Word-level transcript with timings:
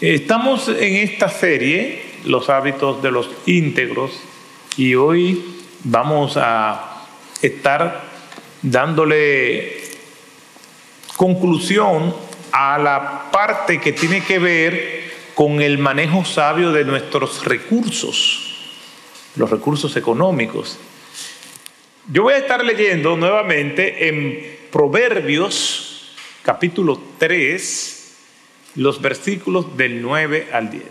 Estamos 0.00 0.68
en 0.68 0.96
esta 0.96 1.28
serie, 1.28 2.02
Los 2.24 2.48
hábitos 2.48 3.02
de 3.02 3.10
los 3.10 3.28
íntegros, 3.44 4.12
y 4.78 4.94
hoy 4.94 5.44
vamos 5.84 6.38
a 6.38 7.06
estar 7.42 8.04
dándole 8.62 9.82
conclusión 11.16 12.14
a 12.50 12.78
la 12.78 13.30
parte 13.30 13.78
que 13.78 13.92
tiene 13.92 14.22
que 14.22 14.38
ver 14.38 15.12
con 15.34 15.60
el 15.60 15.76
manejo 15.76 16.24
sabio 16.24 16.72
de 16.72 16.84
nuestros 16.84 17.44
recursos, 17.44 18.56
los 19.36 19.50
recursos 19.50 19.94
económicos. 19.96 20.78
Yo 22.10 22.22
voy 22.22 22.32
a 22.32 22.38
estar 22.38 22.64
leyendo 22.64 23.18
nuevamente 23.18 24.08
en 24.08 24.56
Proverbios 24.72 26.14
capítulo 26.42 26.98
3, 27.18 27.99
los 28.76 29.00
versículos 29.00 29.76
del 29.76 30.02
9 30.02 30.48
al 30.52 30.70
10. 30.70 30.84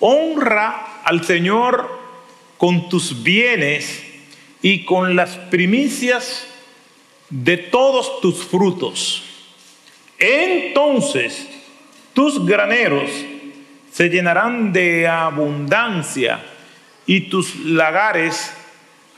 Honra 0.00 1.02
al 1.04 1.24
Señor 1.24 1.88
con 2.58 2.88
tus 2.88 3.22
bienes 3.22 4.02
y 4.60 4.84
con 4.84 5.16
las 5.16 5.36
primicias 5.36 6.46
de 7.30 7.56
todos 7.56 8.20
tus 8.20 8.44
frutos. 8.44 9.22
Entonces 10.18 11.48
tus 12.12 12.44
graneros 12.46 13.10
se 13.90 14.08
llenarán 14.08 14.72
de 14.72 15.08
abundancia 15.08 16.44
y 17.06 17.22
tus 17.22 17.56
lagares 17.60 18.52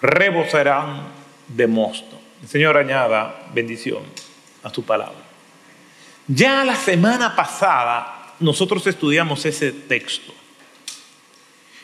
rebosarán 0.01 1.09
de 1.49 1.67
mosto. 1.67 2.19
El 2.43 2.49
Señor 2.49 2.77
añada 2.77 3.49
bendición 3.55 4.03
a 4.63 4.71
su 4.71 4.85
palabra. 4.85 5.24
Ya 6.27 6.65
la 6.65 6.77
semana 6.77 7.37
pasada 7.37 8.35
nosotros 8.41 8.87
estudiamos 8.87 9.45
ese 9.45 9.73
texto. 9.73 10.33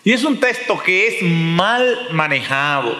Y 0.02 0.12
es 0.12 0.24
un 0.24 0.40
texto 0.40 0.82
que 0.82 1.08
es 1.08 1.22
mal 1.22 2.08
manejado, 2.12 2.96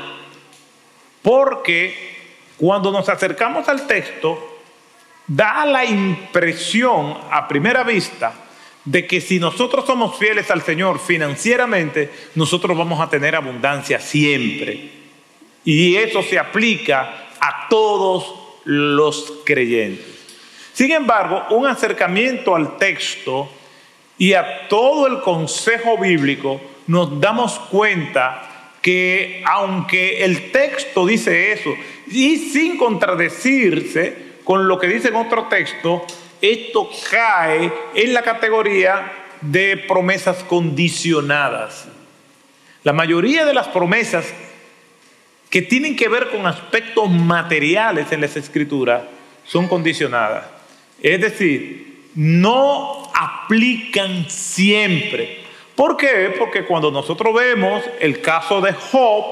porque 1.23 2.11
cuando 2.59 2.93
nos 2.93 3.09
acercamos 3.09 3.69
al 3.69 3.87
texto, 3.87 4.59
da 5.27 5.65
la 5.65 5.85
impresión 5.85 7.17
a 7.31 7.49
primera 7.49 7.85
vista 7.85 8.35
de 8.85 9.07
que 9.07 9.21
si 9.21 9.39
nosotros 9.39 9.87
somos 9.87 10.19
fieles 10.19 10.51
al 10.51 10.63
Señor 10.63 10.99
financieramente, 10.99 12.11
nosotros 12.35 12.77
vamos 12.77 13.01
a 13.01 13.09
tener 13.09 13.35
abundancia 13.35 13.99
siempre. 13.99 14.91
Y 15.65 15.97
eso 15.97 16.23
se 16.23 16.39
aplica 16.39 17.29
a 17.41 17.67
todos 17.71 18.35
los 18.65 19.41
creyentes. 19.45 20.20
Sin 20.73 20.93
embargo, 20.93 21.45
un 21.51 21.67
acercamiento 21.67 22.55
al 22.55 22.77
texto 22.77 23.51
y 24.19 24.35
a 24.35 24.69
todo 24.69 25.07
el 25.07 25.21
consejo 25.21 25.99
bíblico 25.99 26.61
nos 26.87 27.21
damos 27.21 27.59
cuenta 27.59 28.73
que 28.83 29.43
aunque 29.47 30.25
el 30.25 30.51
texto 30.53 31.07
dice 31.07 31.53
eso, 31.53 31.71
y 32.07 32.37
sin 32.37 32.77
contradecirse 32.77 34.31
con 34.45 34.67
lo 34.67 34.79
que 34.79 34.89
dice 34.89 35.09
en 35.09 35.17
otro 35.17 35.47
texto, 35.49 36.05
esto 36.41 36.89
cae 37.11 37.71
en 37.95 38.15
la 38.15 38.23
categoría 38.23 39.13
de 39.41 39.77
promesas 39.77 40.43
condicionadas. 40.45 41.89
La 42.83 42.93
mayoría 42.93 43.45
de 43.45 43.55
las 43.55 43.69
promesas 43.69 44.27
que 45.51 45.63
tienen 45.63 45.97
que 45.97 46.09
ver 46.09 46.31
con 46.31 46.47
aspectos 46.47 47.11
materiales 47.11 48.11
en 48.13 48.23
las 48.23 48.37
escrituras 48.37 49.03
son 49.45 49.69
condicionadas. 49.69 50.60
Es 51.03 51.21
decir, 51.21 52.09
no 52.15 53.11
aplican 53.15 54.29
siempre. 54.29 55.39
¿Por 55.75 55.97
qué? 55.97 56.35
Porque 56.39 56.65
cuando 56.65 56.91
nosotros 56.91 57.35
vemos 57.35 57.83
el 58.01 58.21
caso 58.21 58.61
de 58.61 58.73
Job, 58.73 59.25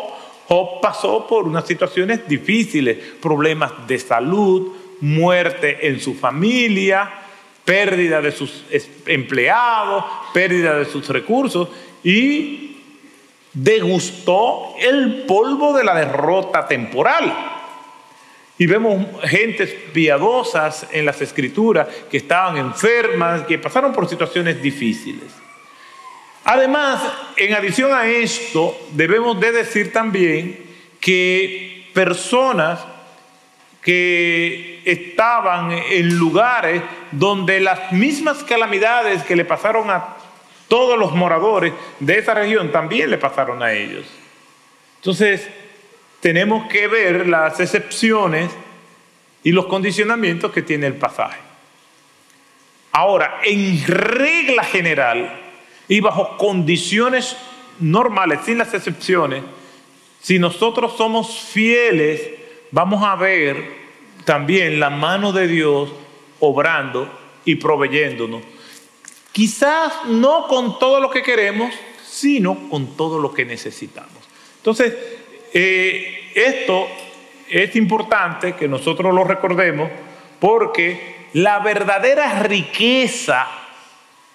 Job 0.49 0.81
pasó 0.81 1.27
por 1.27 1.45
unas 1.45 1.67
situaciones 1.67 2.27
difíciles, 2.27 2.97
problemas 3.21 3.87
de 3.87 3.99
salud, 3.99 4.73
muerte 5.01 5.87
en 5.89 6.01
su 6.01 6.15
familia, 6.15 7.11
pérdida 7.65 8.23
de 8.23 8.33
sus 8.33 8.65
empleados, 9.07 10.05
pérdida 10.33 10.79
de 10.79 10.87
sus 10.87 11.07
recursos 11.09 11.69
y 12.03 12.79
degustó 13.53 14.75
el 14.81 15.25
polvo 15.27 15.77
de 15.77 15.85
la 15.85 15.95
derrota 15.95 16.67
temporal. 16.67 17.58
Y 18.59 18.67
vemos 18.67 19.07
gentes 19.25 19.71
piadosas 19.93 20.89
en 20.91 21.05
las 21.07 21.21
escrituras 21.23 21.87
que 22.11 22.17
estaban 22.17 22.57
enfermas, 22.57 23.43
que 23.43 23.59
pasaron 23.59 23.93
por 23.93 24.09
situaciones 24.09 24.61
difíciles. 24.61 25.33
Además, 26.45 27.03
en 27.37 27.55
adición 27.55 27.93
a 27.93 28.07
esto, 28.09 28.77
debemos 28.93 29.39
de 29.41 29.53
decir 29.53 29.93
también 29.93 30.59
que 31.01 31.89
personas 31.95 32.81
que 33.83 34.83
estaban 34.85 35.71
en 35.73 36.17
lugares 36.19 36.83
donde 37.13 37.61
las 37.61 37.93
mismas 37.93 38.43
calamidades 38.45 39.23
que 39.23 39.37
le 39.37 39.45
pasaron 39.45 39.91
a 39.91 40.17
todos 40.69 40.99
los 40.99 41.13
moradores 41.13 41.73
de 42.01 42.19
esa 42.19 42.35
región 42.35 42.71
también 42.71 43.11
le 43.11 43.19
pasaron 43.19 43.63
a 43.63 43.73
ellos. 43.73 44.07
Entonces, 44.97 45.49
tenemos 46.21 46.69
que 46.69 46.89
ver 46.89 47.29
las 47.29 47.61
excepciones 47.61 48.51
y 49.45 49.53
los 49.53 49.67
condicionamientos 49.67 50.53
que 50.53 50.63
tiene 50.63 50.87
el 50.87 50.95
pasaje. 50.95 51.39
Ahora, 52.93 53.41
en 53.45 53.85
regla 53.87 54.65
general 54.65 55.41
y 55.87 56.01
bajo 56.01 56.37
condiciones 56.37 57.37
normales, 57.79 58.41
sin 58.45 58.59
las 58.59 58.75
excepciones, 58.75 59.43
si 60.21 60.39
nosotros 60.39 60.97
somos 60.97 61.39
fieles, 61.39 62.21
vamos 62.71 63.05
a 63.05 63.15
ver 63.15 63.79
también 64.25 64.81
la 64.81 64.91
mano 64.91 65.33
de 65.33 65.47
Dios 65.47 65.91
obrando 66.41 67.09
y 67.45 67.55
proveyéndonos. 67.55 68.43
Quizás 69.33 70.07
no 70.07 70.47
con 70.49 70.79
todo 70.79 71.01
lo 71.01 71.11
que 71.11 71.23
queremos, 71.23 71.73
sino 72.05 72.69
con 72.69 72.97
todo 72.97 73.21
lo 73.21 73.33
que 73.33 73.45
necesitamos. 73.45 74.13
Entonces, 74.57 74.95
eh, 75.53 76.31
esto 76.35 76.89
es 77.49 77.75
importante 77.77 78.55
que 78.55 78.69
nosotros 78.69 79.15
lo 79.15 79.25
recordemos 79.25 79.91
porque 80.39 81.29
la 81.33 81.59
verdadera 81.61 82.43
riqueza 82.43 83.47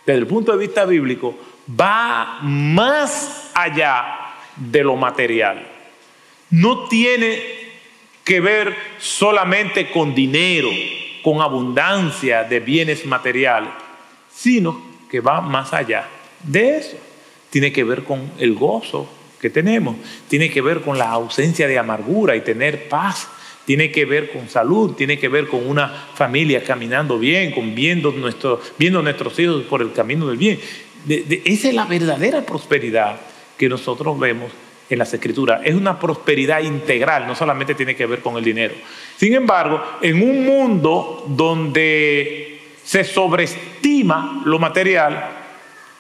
desde 0.06 0.19
el 0.19 0.28
punto 0.28 0.52
de 0.52 0.57
vista 0.57 0.85
bíblico 0.85 1.35
va 1.79 2.40
más 2.41 3.52
allá 3.53 4.34
de 4.56 4.84
lo 4.84 4.96
material. 4.96 5.66
No 6.50 6.88
tiene 6.88 7.41
que 8.23 8.40
ver 8.40 8.75
solamente 9.00 9.90
con 9.91 10.13
dinero, 10.13 10.69
con 11.23 11.41
abundancia 11.41 12.44
de 12.44 12.59
bienes 12.59 13.06
materiales, 13.06 13.69
sino 14.31 14.81
que 15.09 15.19
va 15.19 15.41
más 15.41 15.73
allá 15.73 16.07
de 16.44 16.78
eso. 16.78 16.97
Tiene 17.50 17.72
que 17.72 17.84
ver 17.84 18.03
con 18.03 18.31
el 18.40 18.56
gozo 18.56 19.07
que 19.43 19.49
tenemos. 19.49 19.97
Tiene 20.29 20.49
que 20.49 20.61
ver 20.61 20.79
con 20.79 20.97
la 20.97 21.09
ausencia 21.09 21.67
de 21.67 21.77
amargura 21.77 22.33
y 22.33 22.41
tener 22.41 22.87
paz. 22.87 23.27
Tiene 23.65 23.91
que 23.91 24.05
ver 24.05 24.31
con 24.31 24.47
salud, 24.47 24.93
tiene 24.93 25.19
que 25.19 25.27
ver 25.27 25.47
con 25.47 25.67
una 25.67 25.89
familia 26.15 26.63
caminando 26.63 27.19
bien, 27.19 27.51
con 27.51 27.75
viendo, 27.75 28.13
nuestro, 28.13 28.61
viendo 28.79 29.01
nuestros 29.01 29.37
hijos 29.39 29.63
por 29.63 29.81
el 29.81 29.91
camino 29.91 30.27
del 30.27 30.37
bien. 30.37 30.59
esa 31.07 31.67
es 31.67 31.73
la 31.73 31.83
verdadera 31.83 32.45
prosperidad 32.45 33.19
que 33.57 33.67
nosotros 33.67 34.17
vemos 34.17 34.49
en 34.90 34.97
las 34.97 35.13
escrituras. 35.13 35.59
Es 35.66 35.75
una 35.75 35.99
prosperidad 35.99 36.61
integral, 36.61 37.28
no 37.28 37.35
solamente 37.35 37.75
tiene 37.75 37.97
que 37.97 38.05
ver 38.05 38.22
con 38.22 38.37
el 38.37 38.46
dinero. 38.46 38.75
Sin 39.17 39.34
embargo, 39.34 39.84
en 40.01 40.23
un 40.23 40.46
mundo 40.46 41.25
donde 41.28 42.61
se 42.81 43.03
sobreestima 43.03 44.41
lo 44.46 44.57
material, 44.57 45.31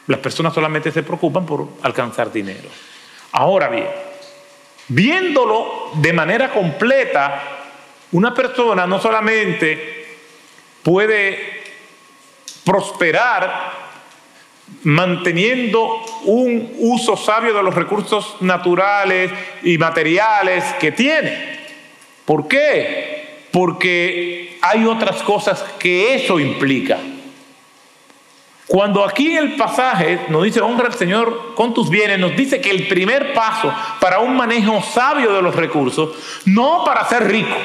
las 0.07 0.19
personas 0.19 0.53
solamente 0.53 0.93
se 0.93 1.03
preocupan 1.03 1.45
por 1.45 1.67
alcanzar 1.81 2.31
dinero. 2.31 2.69
Ahora 3.33 3.67
bien, 3.67 3.87
viéndolo 4.87 5.91
de 5.95 6.13
manera 6.13 6.51
completa, 6.51 7.41
una 8.11 8.33
persona 8.33 8.85
no 8.85 9.01
solamente 9.01 10.17
puede 10.83 11.63
prosperar 12.63 13.71
manteniendo 14.83 15.99
un 16.25 16.75
uso 16.77 17.17
sabio 17.17 17.53
de 17.53 17.63
los 17.63 17.73
recursos 17.73 18.37
naturales 18.41 19.31
y 19.63 19.77
materiales 19.77 20.63
que 20.79 20.91
tiene. 20.91 21.59
¿Por 22.25 22.47
qué? 22.47 23.47
Porque 23.51 24.59
hay 24.61 24.85
otras 24.85 25.23
cosas 25.23 25.63
que 25.79 26.15
eso 26.15 26.39
implica. 26.39 26.99
Cuando 28.73 29.05
aquí 29.05 29.37
en 29.37 29.37
el 29.37 29.55
pasaje 29.55 30.21
nos 30.29 30.43
dice 30.43 30.59
honra 30.59 30.87
al 30.87 30.95
Señor 30.95 31.53
con 31.53 31.75
tus 31.75 31.91
bienes, 31.91 32.17
nos 32.17 32.35
dice 32.35 32.59
que 32.59 32.71
el 32.71 32.87
primer 32.87 33.31
paso 33.31 33.71
para 33.99 34.17
un 34.17 34.35
manejo 34.35 34.81
sabio 34.81 35.31
de 35.31 35.43
los 35.43 35.55
recursos, 35.55 36.09
no 36.45 36.83
para 36.83 37.07
ser 37.07 37.27
rico, 37.27 37.55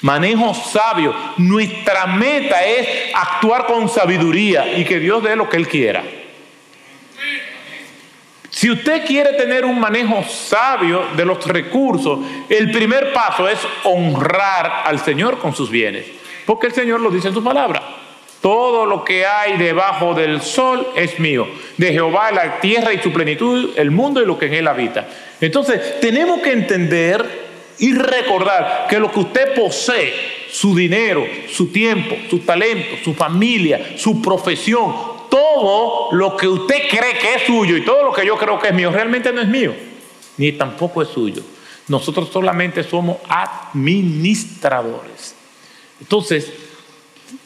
Manejo 0.00 0.52
sabio. 0.52 1.14
Nuestra 1.36 2.06
meta 2.06 2.64
es 2.64 3.14
actuar 3.14 3.66
con 3.66 3.88
sabiduría 3.88 4.76
y 4.76 4.84
que 4.84 4.98
Dios 4.98 5.22
dé 5.22 5.36
lo 5.36 5.48
que 5.48 5.58
Él 5.58 5.68
quiera. 5.68 6.02
Si 8.50 8.68
usted 8.68 9.06
quiere 9.06 9.34
tener 9.34 9.64
un 9.64 9.78
manejo 9.78 10.24
sabio 10.24 11.06
de 11.16 11.24
los 11.24 11.46
recursos, 11.46 12.18
el 12.48 12.72
primer 12.72 13.12
paso 13.12 13.48
es 13.48 13.60
honrar 13.84 14.82
al 14.86 14.98
Señor 14.98 15.38
con 15.38 15.54
sus 15.54 15.70
bienes. 15.70 16.06
Porque 16.44 16.66
el 16.66 16.72
Señor 16.72 17.00
lo 17.00 17.12
dice 17.12 17.28
en 17.28 17.34
su 17.34 17.44
palabra. 17.44 18.00
Todo 18.40 18.86
lo 18.86 19.04
que 19.04 19.26
hay 19.26 19.58
debajo 19.58 20.14
del 20.14 20.40
sol 20.40 20.86
es 20.96 21.18
mío. 21.18 21.46
De 21.76 21.92
Jehová 21.92 22.32
la 22.32 22.60
tierra 22.60 22.94
y 22.94 22.98
su 22.98 23.12
plenitud, 23.12 23.70
el 23.76 23.90
mundo 23.90 24.22
y 24.22 24.26
lo 24.26 24.38
que 24.38 24.46
en 24.46 24.54
él 24.54 24.68
habita. 24.68 25.06
Entonces, 25.40 26.00
tenemos 26.00 26.40
que 26.40 26.52
entender 26.52 27.50
y 27.78 27.94
recordar 27.94 28.86
que 28.88 28.98
lo 28.98 29.10
que 29.10 29.20
usted 29.20 29.54
posee, 29.54 30.14
su 30.50 30.74
dinero, 30.74 31.26
su 31.50 31.68
tiempo, 31.68 32.16
su 32.28 32.40
talento, 32.40 32.96
su 33.04 33.14
familia, 33.14 33.94
su 33.96 34.20
profesión, 34.22 34.94
todo 35.30 36.08
lo 36.12 36.36
que 36.36 36.48
usted 36.48 36.88
cree 36.88 37.18
que 37.18 37.36
es 37.36 37.42
suyo 37.42 37.76
y 37.76 37.84
todo 37.84 38.04
lo 38.04 38.12
que 38.12 38.26
yo 38.26 38.36
creo 38.36 38.58
que 38.58 38.68
es 38.68 38.74
mío, 38.74 38.90
realmente 38.90 39.32
no 39.32 39.40
es 39.40 39.48
mío, 39.48 39.74
ni 40.36 40.52
tampoco 40.52 41.00
es 41.02 41.08
suyo. 41.08 41.42
Nosotros 41.88 42.28
solamente 42.32 42.84
somos 42.84 43.18
administradores. 43.28 45.34
Entonces, 46.00 46.52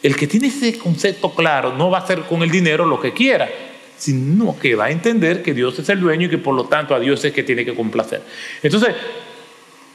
el 0.03 0.15
que 0.15 0.27
tiene 0.27 0.47
ese 0.47 0.77
concepto 0.77 1.33
claro 1.33 1.73
no 1.73 1.89
va 1.89 1.99
a 1.99 2.01
hacer 2.01 2.21
con 2.21 2.43
el 2.43 2.51
dinero 2.51 2.85
lo 2.85 2.99
que 2.99 3.13
quiera, 3.13 3.49
sino 3.97 4.57
que 4.59 4.75
va 4.75 4.85
a 4.85 4.91
entender 4.91 5.41
que 5.41 5.53
Dios 5.53 5.79
es 5.79 5.89
el 5.89 5.99
dueño 5.99 6.27
y 6.27 6.29
que 6.29 6.37
por 6.37 6.53
lo 6.53 6.65
tanto 6.65 6.93
a 6.93 6.99
Dios 6.99 7.23
es 7.25 7.33
que 7.33 7.43
tiene 7.43 7.65
que 7.65 7.73
complacer. 7.73 8.21
Entonces, 8.61 8.95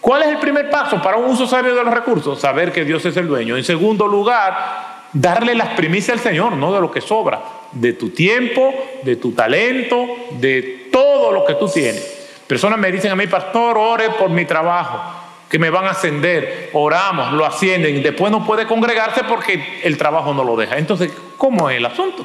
¿cuál 0.00 0.22
es 0.22 0.28
el 0.28 0.38
primer 0.38 0.70
paso 0.70 1.00
para 1.02 1.16
un 1.16 1.31
uso 1.31 1.46
sabio 1.46 1.75
de 1.75 1.84
los 1.84 1.92
recursos? 1.92 2.40
Saber 2.40 2.72
que 2.72 2.84
Dios 2.84 3.04
es 3.04 3.16
el 3.16 3.26
dueño. 3.26 3.56
En 3.56 3.64
segundo 3.64 4.06
lugar, 4.06 5.08
darle 5.12 5.54
las 5.54 5.69
primicias 5.75 6.19
al 6.19 6.22
Señor, 6.22 6.54
no 6.54 6.72
de 6.72 6.81
lo 6.81 6.90
que 6.90 7.00
sobra, 7.00 7.42
de 7.72 7.92
tu 7.92 8.10
tiempo, 8.10 8.75
de 9.02 9.16
tu 9.16 9.32
talento, 9.32 10.06
de 10.38 10.88
todo 10.90 11.31
lo 11.31 11.44
que 11.44 11.54
tú 11.54 11.69
tienes. 11.69 12.19
Personas 12.46 12.78
me 12.78 12.90
dicen 12.90 13.12
a 13.12 13.16
mí, 13.16 13.26
pastor, 13.26 13.78
ore 13.78 14.10
por 14.10 14.31
mi 14.31 14.44
trabajo 14.44 15.19
que 15.50 15.58
me 15.58 15.69
van 15.69 15.85
a 15.87 15.91
ascender, 15.91 16.70
oramos, 16.73 17.32
lo 17.32 17.44
ascienden, 17.44 18.02
después 18.02 18.31
no 18.31 18.47
puede 18.47 18.67
congregarse 18.67 19.25
porque 19.25 19.81
el 19.82 19.99
trabajo 19.99 20.32
no 20.32 20.44
lo 20.44 20.56
deja. 20.56 20.79
Entonces, 20.79 21.12
¿cómo 21.37 21.69
es 21.69 21.79
el 21.79 21.85
asunto? 21.85 22.25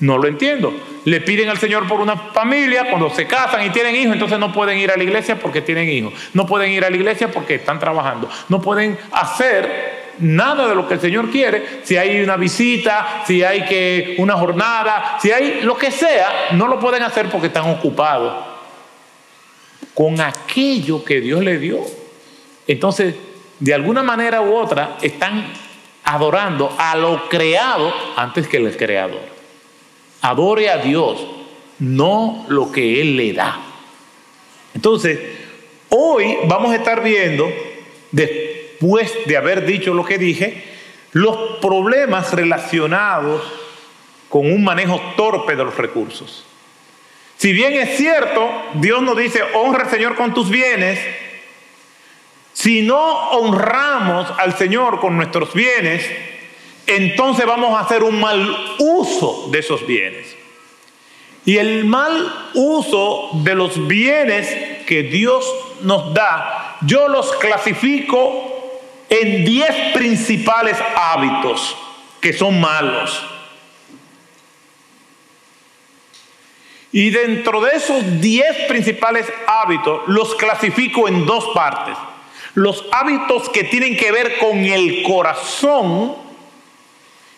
No 0.00 0.18
lo 0.18 0.28
entiendo. 0.28 0.74
Le 1.06 1.22
piden 1.22 1.48
al 1.48 1.56
Señor 1.56 1.88
por 1.88 2.00
una 2.00 2.16
familia, 2.16 2.90
cuando 2.90 3.08
se 3.08 3.26
casan 3.26 3.64
y 3.64 3.70
tienen 3.70 3.96
hijos, 3.96 4.12
entonces 4.12 4.38
no 4.38 4.52
pueden 4.52 4.76
ir 4.78 4.90
a 4.90 4.96
la 4.96 5.02
iglesia 5.02 5.38
porque 5.38 5.62
tienen 5.62 5.88
hijos. 5.88 6.12
No 6.34 6.44
pueden 6.44 6.70
ir 6.70 6.84
a 6.84 6.90
la 6.90 6.96
iglesia 6.96 7.30
porque 7.30 7.54
están 7.54 7.78
trabajando. 7.78 8.28
No 8.50 8.60
pueden 8.60 8.98
hacer 9.12 10.12
nada 10.18 10.68
de 10.68 10.74
lo 10.74 10.86
que 10.86 10.94
el 10.94 11.00
Señor 11.00 11.30
quiere. 11.30 11.80
Si 11.82 11.96
hay 11.96 12.20
una 12.20 12.36
visita, 12.36 13.22
si 13.26 13.42
hay 13.42 13.64
que 13.64 14.16
una 14.18 14.34
jornada, 14.34 15.16
si 15.18 15.32
hay 15.32 15.62
lo 15.62 15.78
que 15.78 15.90
sea, 15.90 16.48
no 16.52 16.68
lo 16.68 16.78
pueden 16.78 17.02
hacer 17.02 17.30
porque 17.30 17.46
están 17.46 17.70
ocupados 17.70 18.44
con 19.94 20.20
aquello 20.20 21.02
que 21.02 21.22
Dios 21.22 21.42
le 21.42 21.58
dio. 21.58 22.03
Entonces, 22.66 23.14
de 23.58 23.74
alguna 23.74 24.02
manera 24.02 24.40
u 24.40 24.54
otra, 24.54 24.96
están 25.02 25.46
adorando 26.04 26.74
a 26.78 26.96
lo 26.96 27.28
creado 27.28 27.92
antes 28.16 28.46
que 28.48 28.58
el 28.58 28.76
creador. 28.76 29.22
Adore 30.22 30.70
a 30.70 30.78
Dios, 30.78 31.26
no 31.78 32.46
lo 32.48 32.70
que 32.72 33.00
Él 33.00 33.16
le 33.16 33.32
da. 33.32 33.58
Entonces, 34.74 35.18
hoy 35.88 36.36
vamos 36.46 36.72
a 36.72 36.76
estar 36.76 37.02
viendo, 37.02 37.50
después 38.10 39.12
de 39.26 39.36
haber 39.36 39.66
dicho 39.66 39.94
lo 39.94 40.04
que 40.04 40.18
dije, 40.18 40.64
los 41.12 41.58
problemas 41.60 42.32
relacionados 42.32 43.42
con 44.28 44.50
un 44.50 44.64
manejo 44.64 45.00
torpe 45.16 45.54
de 45.54 45.64
los 45.64 45.76
recursos. 45.76 46.44
Si 47.36 47.52
bien 47.52 47.74
es 47.74 47.96
cierto, 47.96 48.48
Dios 48.74 49.02
nos 49.02 49.16
dice, 49.16 49.42
honra 49.54 49.84
al 49.84 49.90
Señor 49.90 50.16
con 50.16 50.34
tus 50.34 50.50
bienes, 50.50 50.98
si 52.54 52.82
no 52.82 53.30
honramos 53.30 54.32
al 54.38 54.56
Señor 54.56 55.00
con 55.00 55.16
nuestros 55.16 55.52
bienes, 55.52 56.08
entonces 56.86 57.44
vamos 57.44 57.76
a 57.76 57.80
hacer 57.80 58.02
un 58.04 58.20
mal 58.20 58.56
uso 58.78 59.48
de 59.50 59.58
esos 59.58 59.84
bienes. 59.86 60.36
Y 61.44 61.58
el 61.58 61.84
mal 61.84 62.50
uso 62.54 63.30
de 63.34 63.54
los 63.54 63.86
bienes 63.86 64.48
que 64.86 65.02
Dios 65.02 65.44
nos 65.82 66.14
da, 66.14 66.78
yo 66.82 67.08
los 67.08 67.32
clasifico 67.32 68.80
en 69.10 69.44
10 69.44 69.92
principales 69.92 70.78
hábitos 70.96 71.76
que 72.20 72.32
son 72.32 72.60
malos. 72.60 73.20
Y 76.92 77.10
dentro 77.10 77.60
de 77.60 77.72
esos 77.72 78.20
10 78.20 78.68
principales 78.68 79.26
hábitos 79.48 80.02
los 80.06 80.36
clasifico 80.36 81.08
en 81.08 81.26
dos 81.26 81.48
partes 81.52 81.96
los 82.54 82.84
hábitos 82.92 83.48
que 83.48 83.64
tienen 83.64 83.96
que 83.96 84.12
ver 84.12 84.38
con 84.38 84.58
el 84.58 85.02
corazón 85.02 86.14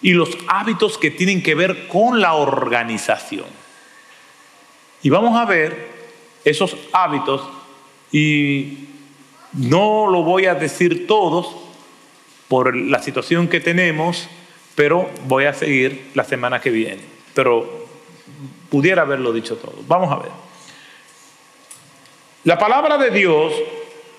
y 0.03 0.13
los 0.13 0.37
hábitos 0.47 0.99
que 0.99 1.11
tienen 1.11 1.43
que 1.43 1.55
ver 1.55 1.89
con 1.89 2.21
la 2.21 2.35
organización. 2.35 3.47
Y 5.03 5.11
vamos 5.11 5.39
a 5.39 5.45
ver 5.45 5.89
esos 6.45 6.77
hábitos 6.93 7.43
y 8.13 8.89
no 9.53 10.07
lo 10.11 10.23
voy 10.23 10.47
a 10.47 10.55
decir 10.55 11.07
todos 11.07 11.57
por 12.49 12.77
la 12.77 13.03
situación 13.03 13.49
que 13.49 13.61
tenemos, 13.61 14.29
pero 14.75 15.09
voy 15.27 15.47
a 15.47 15.55
seguir 15.55 16.11
la 16.15 16.25
semana 16.25 16.61
que 16.61 16.71
viene. 16.71 17.03
Pero 17.35 17.87
pudiera 18.71 19.03
haberlo 19.03 19.33
dicho 19.33 19.57
todo. 19.57 19.77
Vamos 19.89 20.13
a 20.13 20.17
ver. 20.17 20.31
La 22.45 22.59
palabra 22.59 22.99
de 22.99 23.11
Dios 23.11 23.53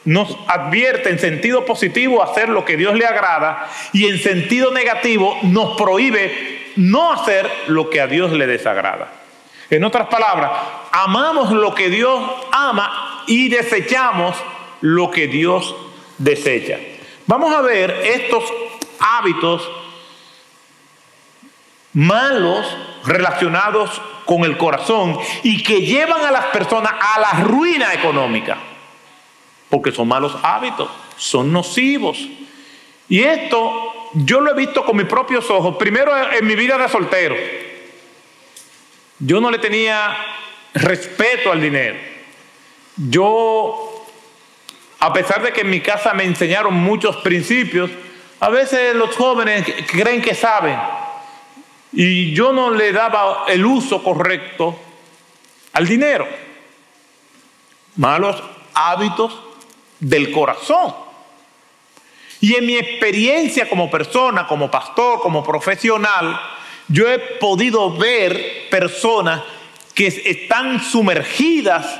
nos 0.07 0.37
advierte 0.47 1.09
en 1.09 1.19
sentido 1.19 1.65
positivo 1.65 2.23
hacer 2.23 2.47
lo 2.47 2.63
que 2.63 2.77
Dios 2.77 2.95
le 2.95 3.05
agrada 3.05 3.69
y 3.91 4.07
en 4.07 4.17
sentido 4.17 4.71
negativo 4.71 5.37
nos 5.43 5.75
prohíbe 5.75 6.71
no 6.77 7.11
hacer 7.11 7.51
lo 7.67 7.89
que 7.89 7.99
a 7.99 8.07
Dios 8.07 8.31
le 8.31 8.47
desagrada. 8.47 9.11
En 9.69 9.83
otras 9.83 10.07
palabras, 10.07 10.49
amamos 10.93 11.51
lo 11.51 11.75
que 11.75 11.89
Dios 11.89 12.23
ama 12.53 13.25
y 13.27 13.49
desechamos 13.49 14.37
lo 14.79 15.11
que 15.11 15.27
Dios 15.27 15.75
desecha. 16.17 16.79
Vamos 17.25 17.53
a 17.53 17.61
ver 17.61 17.91
estos 18.05 18.45
hábitos 19.01 19.69
malos 21.91 22.65
relacionados 23.03 24.01
con 24.23 24.45
el 24.45 24.57
corazón 24.57 25.19
y 25.43 25.61
que 25.63 25.81
llevan 25.81 26.23
a 26.23 26.31
las 26.31 26.45
personas 26.45 26.93
a 26.97 27.19
la 27.19 27.43
ruina 27.43 27.93
económica 27.93 28.57
porque 29.69 29.91
son 29.91 30.07
malos 30.07 30.35
hábitos, 30.41 30.89
son 31.17 31.51
nocivos. 31.51 32.17
Y 33.09 33.23
esto 33.23 33.93
yo 34.13 34.41
lo 34.41 34.51
he 34.51 34.55
visto 34.55 34.85
con 34.85 34.97
mis 34.97 35.05
propios 35.05 35.49
ojos, 35.49 35.75
primero 35.77 36.11
en 36.31 36.45
mi 36.45 36.55
vida 36.55 36.77
de 36.77 36.87
soltero. 36.89 37.35
Yo 39.19 39.41
no 39.41 39.49
le 39.49 39.59
tenía 39.59 40.15
respeto 40.73 41.51
al 41.51 41.61
dinero. 41.61 41.97
Yo, 42.95 44.05
a 44.99 45.13
pesar 45.13 45.41
de 45.41 45.51
que 45.51 45.61
en 45.61 45.69
mi 45.69 45.81
casa 45.81 46.13
me 46.13 46.23
enseñaron 46.23 46.73
muchos 46.73 47.17
principios, 47.17 47.89
a 48.39 48.49
veces 48.49 48.95
los 48.95 49.15
jóvenes 49.15 49.65
creen 49.87 50.21
que 50.21 50.35
saben. 50.35 50.77
Y 51.93 52.33
yo 52.33 52.51
no 52.51 52.71
le 52.71 52.91
daba 52.91 53.45
el 53.47 53.65
uso 53.65 54.03
correcto 54.03 54.77
al 55.73 55.87
dinero. 55.87 56.27
Malos 57.95 58.41
hábitos 58.73 59.46
del 59.99 60.31
corazón. 60.31 60.93
Y 62.39 62.55
en 62.55 62.65
mi 62.65 62.77
experiencia 62.77 63.67
como 63.67 63.89
persona, 63.89 64.45
como 64.47 64.69
pastor, 64.69 65.21
como 65.21 65.43
profesional, 65.43 66.39
yo 66.87 67.09
he 67.09 67.19
podido 67.19 67.95
ver 67.97 68.67
personas 68.69 69.41
que 69.93 70.07
están 70.07 70.83
sumergidas, 70.83 71.99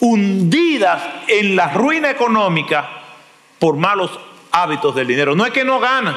hundidas 0.00 1.02
en 1.28 1.54
la 1.54 1.72
ruina 1.72 2.10
económica 2.10 2.88
por 3.58 3.76
malos 3.76 4.10
hábitos 4.50 4.94
del 4.94 5.06
dinero. 5.06 5.34
No 5.34 5.44
es 5.44 5.52
que 5.52 5.64
no 5.64 5.78
ganan, 5.78 6.16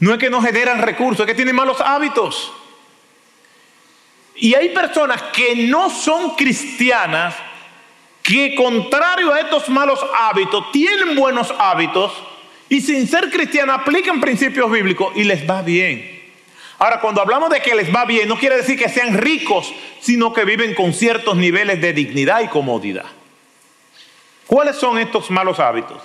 no 0.00 0.12
es 0.12 0.18
que 0.18 0.30
no 0.30 0.40
generan 0.40 0.80
recursos, 0.80 1.20
es 1.20 1.26
que 1.26 1.34
tienen 1.34 1.54
malos 1.54 1.80
hábitos. 1.80 2.52
Y 4.36 4.54
hay 4.54 4.70
personas 4.70 5.22
que 5.24 5.54
no 5.54 5.90
son 5.90 6.34
cristianas, 6.34 7.34
que 8.32 8.54
contrario 8.54 9.32
a 9.32 9.40
estos 9.40 9.68
malos 9.68 10.00
hábitos, 10.14 10.72
tienen 10.72 11.14
buenos 11.14 11.52
hábitos 11.58 12.12
y 12.68 12.80
sin 12.80 13.06
ser 13.06 13.30
cristianos 13.30 13.78
aplican 13.78 14.20
principios 14.20 14.70
bíblicos 14.70 15.12
y 15.14 15.24
les 15.24 15.48
va 15.48 15.60
bien. 15.60 16.22
Ahora, 16.78 17.00
cuando 17.00 17.20
hablamos 17.20 17.50
de 17.50 17.60
que 17.60 17.74
les 17.74 17.94
va 17.94 18.04
bien, 18.04 18.28
no 18.28 18.38
quiere 18.38 18.56
decir 18.56 18.78
que 18.78 18.88
sean 18.88 19.18
ricos, 19.18 19.72
sino 20.00 20.32
que 20.32 20.44
viven 20.44 20.74
con 20.74 20.92
ciertos 20.92 21.36
niveles 21.36 21.80
de 21.80 21.92
dignidad 21.92 22.40
y 22.40 22.48
comodidad. 22.48 23.04
¿Cuáles 24.46 24.76
son 24.76 24.98
estos 24.98 25.30
malos 25.30 25.60
hábitos? 25.60 26.02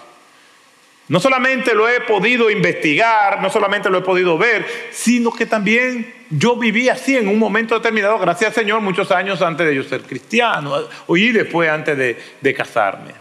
No 1.09 1.21
solamente 1.21 1.73
lo 1.73 1.87
he 1.87 2.01
podido 2.01 2.49
investigar, 2.49 3.41
no 3.41 3.49
solamente 3.49 3.89
lo 3.89 3.99
he 3.99 4.01
podido 4.01 4.37
ver, 4.37 4.65
sino 4.91 5.31
que 5.31 5.45
también 5.45 6.13
yo 6.29 6.57
viví 6.57 6.89
así 6.89 7.15
en 7.15 7.29
un 7.29 7.39
momento 7.39 7.75
determinado, 7.75 8.19
gracias 8.19 8.49
al 8.49 8.55
Señor, 8.55 8.81
muchos 8.81 9.09
años 9.11 9.41
antes 9.41 9.65
de 9.65 9.75
yo 9.75 9.83
ser 9.83 10.01
cristiano, 10.01 10.75
y 11.09 11.31
después 11.31 11.69
antes 11.69 11.97
de, 11.97 12.17
de 12.41 12.53
casarme. 12.53 13.13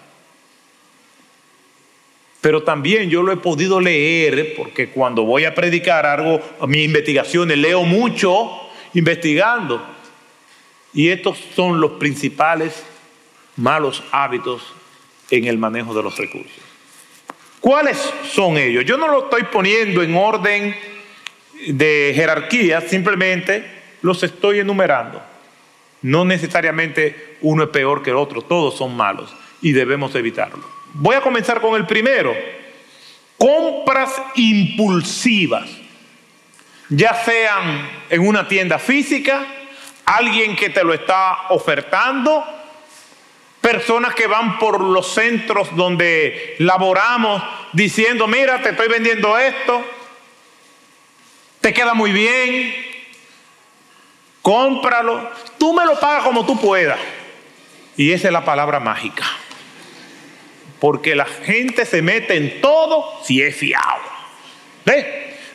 Pero 2.40 2.64
también 2.64 3.08
yo 3.08 3.22
lo 3.22 3.32
he 3.32 3.36
podido 3.36 3.80
leer, 3.80 4.54
porque 4.56 4.88
cuando 4.88 5.22
voy 5.22 5.44
a 5.44 5.54
predicar 5.54 6.06
algo, 6.06 6.40
mis 6.66 6.84
investigaciones, 6.84 7.56
leo 7.56 7.84
mucho 7.84 8.50
investigando. 8.94 9.84
Y 10.92 11.08
estos 11.08 11.38
son 11.54 11.80
los 11.80 11.92
principales 11.92 12.84
malos 13.56 14.02
hábitos 14.10 14.74
en 15.30 15.44
el 15.44 15.58
manejo 15.58 15.94
de 15.94 16.02
los 16.02 16.16
recursos. 16.16 16.65
¿Cuáles 17.60 17.98
son 18.30 18.58
ellos? 18.58 18.84
Yo 18.84 18.96
no 18.96 19.08
lo 19.08 19.25
estoy 19.25 19.44
poniendo 19.44 20.02
en 20.02 20.14
orden 20.16 20.76
de 21.68 22.12
jerarquía, 22.14 22.80
simplemente 22.80 23.64
los 24.02 24.22
estoy 24.22 24.60
enumerando. 24.60 25.22
No 26.02 26.25
necesariamente 26.25 27.36
uno 27.40 27.64
es 27.64 27.70
peor 27.70 28.02
que 28.02 28.10
el 28.10 28.16
otro, 28.16 28.42
todos 28.42 28.76
son 28.76 28.96
malos 28.96 29.34
y 29.62 29.72
debemos 29.72 30.14
evitarlo. 30.14 30.64
Voy 30.92 31.16
a 31.16 31.20
comenzar 31.20 31.60
con 31.60 31.75
el 31.75 31.86
primero. 31.86 32.34
Compras 33.36 34.10
impulsivas, 34.36 35.68
ya 36.88 37.14
sean 37.14 37.88
en 38.08 38.26
una 38.26 38.48
tienda 38.48 38.78
física, 38.78 39.44
alguien 40.06 40.56
que 40.56 40.70
te 40.70 40.82
lo 40.82 40.94
está 40.94 41.48
ofertando, 41.50 42.44
personas 43.66 44.14
que 44.14 44.28
van 44.28 44.61
por 44.61 44.80
los 44.80 45.12
centros 45.12 45.75
donde 45.75 46.54
laboramos 46.61 47.42
diciendo, 47.73 48.28
mira, 48.28 48.62
te 48.62 48.68
estoy 48.68 48.87
vendiendo 48.87 49.37
esto, 49.37 49.85
te 51.61 51.75
queda 51.75 51.92
muy 51.92 52.12
bien, 52.12 52.76
cómpralo, 54.40 55.32
tú 55.58 55.73
me 55.73 55.85
lo 55.85 55.99
pagas 55.99 56.23
como 56.23 56.46
tú 56.46 56.61
puedas. 56.61 57.00
Y 57.96 58.12
esa 58.12 58.28
es 58.28 58.32
la 58.32 58.44
palabra 58.44 58.78
mágica. 58.78 59.25
Porque 60.78 61.16
la 61.16 61.25
gente 61.25 61.85
se 61.87 62.02
mete 62.02 62.37
en 62.37 62.61
todo 62.61 63.20
si 63.25 63.42
es 63.42 63.56
fiado. 63.56 64.02
¿Ves? 64.85 65.06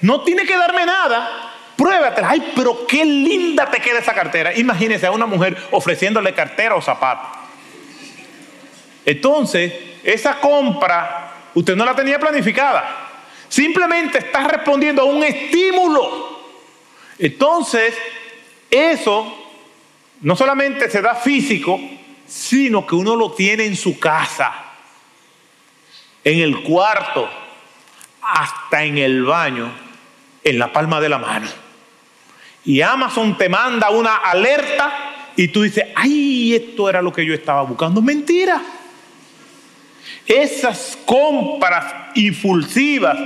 No 0.01 0.19
tiene 0.25 0.45
que 0.45 0.57
darme 0.57 0.85
nada. 0.85 1.53
Pruébatela. 1.77 2.31
Ay, 2.31 2.51
pero 2.57 2.85
qué 2.85 3.05
linda 3.05 3.71
te 3.71 3.79
queda 3.79 3.99
esa 3.99 4.13
cartera. 4.13 4.53
Imagínese 4.53 5.05
a 5.05 5.11
una 5.11 5.27
mujer 5.27 5.55
ofreciéndole 5.71 6.33
cartera 6.33 6.75
o 6.75 6.81
zapato. 6.81 7.40
Entonces, 9.05 9.73
esa 10.03 10.39
compra 10.39 11.31
usted 11.53 11.75
no 11.75 11.85
la 11.85 11.95
tenía 11.95 12.19
planificada. 12.19 13.09
Simplemente 13.47 14.19
está 14.19 14.47
respondiendo 14.47 15.01
a 15.01 15.05
un 15.05 15.23
estímulo. 15.23 16.39
Entonces, 17.19 17.93
eso 18.69 19.37
no 20.21 20.35
solamente 20.35 20.89
se 20.89 21.01
da 21.01 21.15
físico, 21.15 21.79
sino 22.25 22.85
que 22.87 22.95
uno 22.95 23.15
lo 23.15 23.31
tiene 23.33 23.65
en 23.65 23.75
su 23.75 23.99
casa, 23.99 24.53
en 26.23 26.39
el 26.39 26.63
cuarto, 26.63 27.29
hasta 28.21 28.83
en 28.83 28.97
el 28.97 29.23
baño, 29.23 29.71
en 30.43 30.57
la 30.57 30.71
palma 30.71 31.01
de 31.01 31.09
la 31.09 31.17
mano. 31.17 31.47
Y 32.63 32.81
Amazon 32.81 33.37
te 33.37 33.49
manda 33.49 33.89
una 33.89 34.17
alerta 34.17 35.31
y 35.35 35.47
tú 35.47 35.63
dices, 35.63 35.85
ay, 35.95 36.55
esto 36.55 36.89
era 36.89 37.01
lo 37.01 37.11
que 37.11 37.25
yo 37.25 37.33
estaba 37.33 37.63
buscando. 37.63 38.01
Mentira. 38.01 38.61
Esas 40.25 40.97
compras 41.05 41.85
impulsivas, 42.15 43.17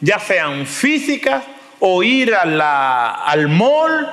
ya 0.00 0.18
sean 0.18 0.66
físicas 0.66 1.42
o 1.80 2.02
ir 2.02 2.34
al 2.34 3.48
mall, 3.48 4.08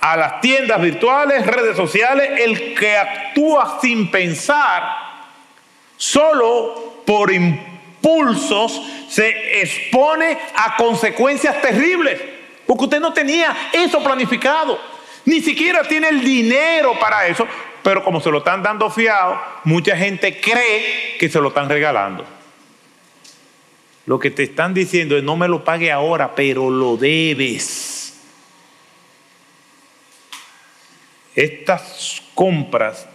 a 0.00 0.16
las 0.16 0.40
tiendas 0.40 0.80
virtuales, 0.80 1.46
redes 1.46 1.76
sociales, 1.76 2.40
el 2.40 2.74
que 2.74 2.96
actúa 2.96 3.78
sin 3.80 4.10
pensar, 4.10 4.84
solo 5.96 7.02
por 7.04 7.32
impulsos, 7.32 8.82
se 9.08 9.62
expone 9.62 10.38
a 10.54 10.76
consecuencias 10.76 11.60
terribles, 11.60 12.20
porque 12.66 12.84
usted 12.84 13.00
no 13.00 13.12
tenía 13.12 13.56
eso 13.72 14.02
planificado, 14.02 14.78
ni 15.24 15.40
siquiera 15.40 15.82
tiene 15.82 16.08
el 16.08 16.22
dinero 16.22 16.96
para 17.00 17.26
eso, 17.26 17.46
pero 17.86 18.02
como 18.02 18.20
se 18.20 18.32
lo 18.32 18.38
están 18.38 18.64
dando 18.64 18.90
fiado, 18.90 19.40
mucha 19.62 19.96
gente 19.96 20.40
cree 20.40 21.16
que 21.20 21.28
se 21.28 21.40
lo 21.40 21.50
están 21.50 21.68
regalando. 21.68 22.24
Lo 24.06 24.18
que 24.18 24.32
te 24.32 24.42
están 24.42 24.74
diciendo 24.74 25.16
es 25.16 25.22
no 25.22 25.36
me 25.36 25.46
lo 25.46 25.62
pague 25.62 25.92
ahora, 25.92 26.34
pero 26.34 26.68
lo 26.68 26.96
debes. 26.96 28.20
Estas 31.36 32.24
compras 32.34 33.08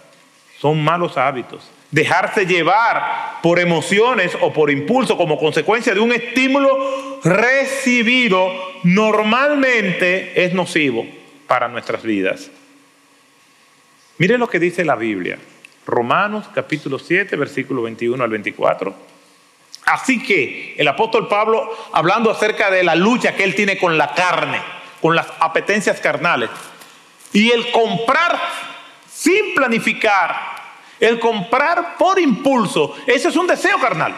son 0.58 0.82
malos 0.82 1.18
hábitos. 1.18 1.70
Dejarse 1.90 2.46
llevar 2.46 3.42
por 3.44 3.60
emociones 3.60 4.38
o 4.40 4.54
por 4.54 4.72
impulso 4.72 5.18
como 5.18 5.38
consecuencia 5.38 5.94
de 5.94 6.00
un 6.00 6.14
estímulo 6.14 7.20
recibido 7.26 8.50
normalmente 8.84 10.46
es 10.46 10.54
nocivo 10.54 11.06
para 11.46 11.68
nuestras 11.68 12.04
vidas. 12.04 12.50
Mire 14.18 14.38
lo 14.38 14.48
que 14.48 14.60
dice 14.60 14.86
la 14.86 14.96
Biblia. 14.96 15.38
Romanos 15.86 16.46
capítulo 16.54 17.00
7, 17.00 17.36
versículo 17.36 17.82
21 17.82 18.24
al 18.24 18.30
24. 18.30 18.94
Así 19.86 20.24
que 20.24 20.76
el 20.78 20.88
apóstol 20.88 21.28
Pablo, 21.28 21.70
hablando 21.92 22.30
acerca 22.30 22.70
de 22.70 22.84
la 22.84 22.96
lucha 22.96 23.36
que 23.36 23.44
él 23.44 23.56
tiene 23.56 23.78
con 23.78 23.98
la 23.98 24.14
carne, 24.14 24.62
con 25.02 25.16
las 25.16 25.28
apetencias 25.40 26.00
carnales, 26.00 26.50
y 27.34 27.52
el 27.52 27.72
comprar 27.72 28.40
sin 29.12 29.56
planificar, 29.56 30.36
el 31.00 31.20
comprar 31.20 31.98
por 31.98 32.20
impulso, 32.20 32.96
ese 33.08 33.30
es 33.30 33.36
un 33.36 33.48
deseo 33.48 33.80
carnal. 33.80 34.16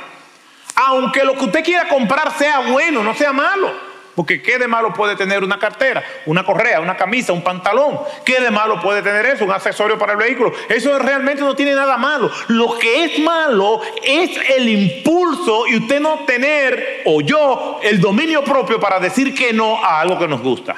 Aunque 0.75 1.23
lo 1.23 1.33
que 1.33 1.45
usted 1.45 1.63
quiera 1.63 1.87
comprar 1.87 2.37
sea 2.37 2.59
bueno, 2.59 3.03
no 3.03 3.13
sea 3.13 3.31
malo. 3.31 3.92
Porque 4.15 4.43
¿qué 4.43 4.59
de 4.59 4.67
malo 4.67 4.93
puede 4.93 5.15
tener 5.15 5.43
una 5.43 5.57
cartera, 5.57 6.03
una 6.27 6.45
correa, 6.45 6.79
una 6.79 6.95
camisa, 6.95 7.33
un 7.33 7.43
pantalón? 7.43 7.99
¿Qué 8.23 8.39
de 8.39 8.51
malo 8.51 8.79
puede 8.79 9.01
tener 9.01 9.25
eso? 9.25 9.43
Un 9.43 9.51
accesorio 9.51 9.97
para 9.97 10.11
el 10.11 10.19
vehículo. 10.19 10.53
Eso 10.69 10.99
realmente 10.99 11.41
no 11.41 11.55
tiene 11.55 11.73
nada 11.73 11.97
malo. 11.97 12.29
Lo 12.49 12.77
que 12.77 13.05
es 13.05 13.19
malo 13.19 13.81
es 14.03 14.37
el 14.51 14.69
impulso 14.69 15.67
y 15.67 15.77
usted 15.77 15.99
no 15.99 16.19
tener, 16.27 17.01
o 17.05 17.21
yo, 17.21 17.79
el 17.81 17.99
dominio 17.99 18.43
propio 18.43 18.79
para 18.79 18.99
decir 18.99 19.33
que 19.33 19.51
no 19.51 19.83
a 19.83 20.01
algo 20.01 20.19
que 20.19 20.27
nos 20.27 20.41
gusta. 20.41 20.75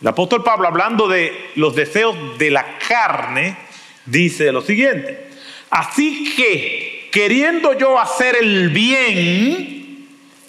El 0.00 0.08
apóstol 0.08 0.42
Pablo, 0.42 0.66
hablando 0.66 1.08
de 1.08 1.50
los 1.56 1.74
deseos 1.74 2.38
de 2.38 2.50
la 2.50 2.78
carne, 2.88 3.56
dice 4.06 4.50
lo 4.50 4.62
siguiente. 4.62 5.28
Así 5.68 6.34
que, 6.34 7.10
queriendo 7.12 7.74
yo 7.74 7.98
hacer 7.98 8.36
el 8.36 8.70
bien, 8.70 10.08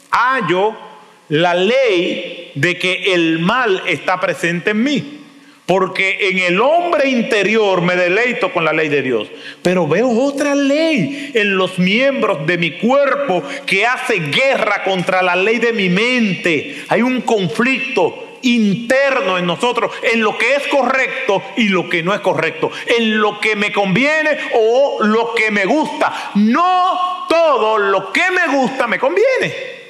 hallo 0.09 0.84
la 1.29 1.53
ley 1.53 2.51
de 2.55 2.77
que 2.77 3.13
el 3.13 3.39
mal 3.39 3.83
está 3.87 4.19
presente 4.19 4.71
en 4.71 4.83
mí. 4.83 5.21
Porque 5.65 6.29
en 6.29 6.37
el 6.39 6.61
hombre 6.61 7.09
interior 7.09 7.81
me 7.81 7.95
deleito 7.95 8.53
con 8.53 8.63
la 8.63 8.71
ley 8.71 8.87
de 8.87 9.01
Dios. 9.01 9.27
Pero 9.63 9.87
veo 9.87 10.09
otra 10.09 10.53
ley 10.53 11.31
en 11.33 11.57
los 11.57 11.79
miembros 11.79 12.45
de 12.45 12.59
mi 12.59 12.71
cuerpo 12.77 13.41
que 13.65 13.83
hace 13.83 14.19
guerra 14.19 14.83
contra 14.83 15.23
la 15.23 15.35
ley 15.35 15.57
de 15.57 15.73
mi 15.73 15.89
mente. 15.89 16.83
Hay 16.89 17.01
un 17.01 17.21
conflicto 17.21 18.37
interno 18.43 19.39
en 19.39 19.47
nosotros, 19.47 19.91
en 20.03 20.21
lo 20.21 20.37
que 20.37 20.53
es 20.53 20.67
correcto 20.67 21.41
y 21.57 21.69
lo 21.69 21.89
que 21.89 22.03
no 22.03 22.13
es 22.13 22.19
correcto, 22.19 22.69
en 22.85 23.19
lo 23.19 23.39
que 23.39 23.55
me 23.55 23.71
conviene 23.71 24.37
o 24.53 24.99
lo 25.03 25.33
que 25.33 25.49
me 25.49 25.65
gusta. 25.65 26.31
No 26.35 27.25
todo 27.27 27.79
lo 27.79 28.13
que 28.13 28.29
me 28.29 28.55
gusta 28.55 28.85
me 28.85 28.99
conviene. 28.99 29.84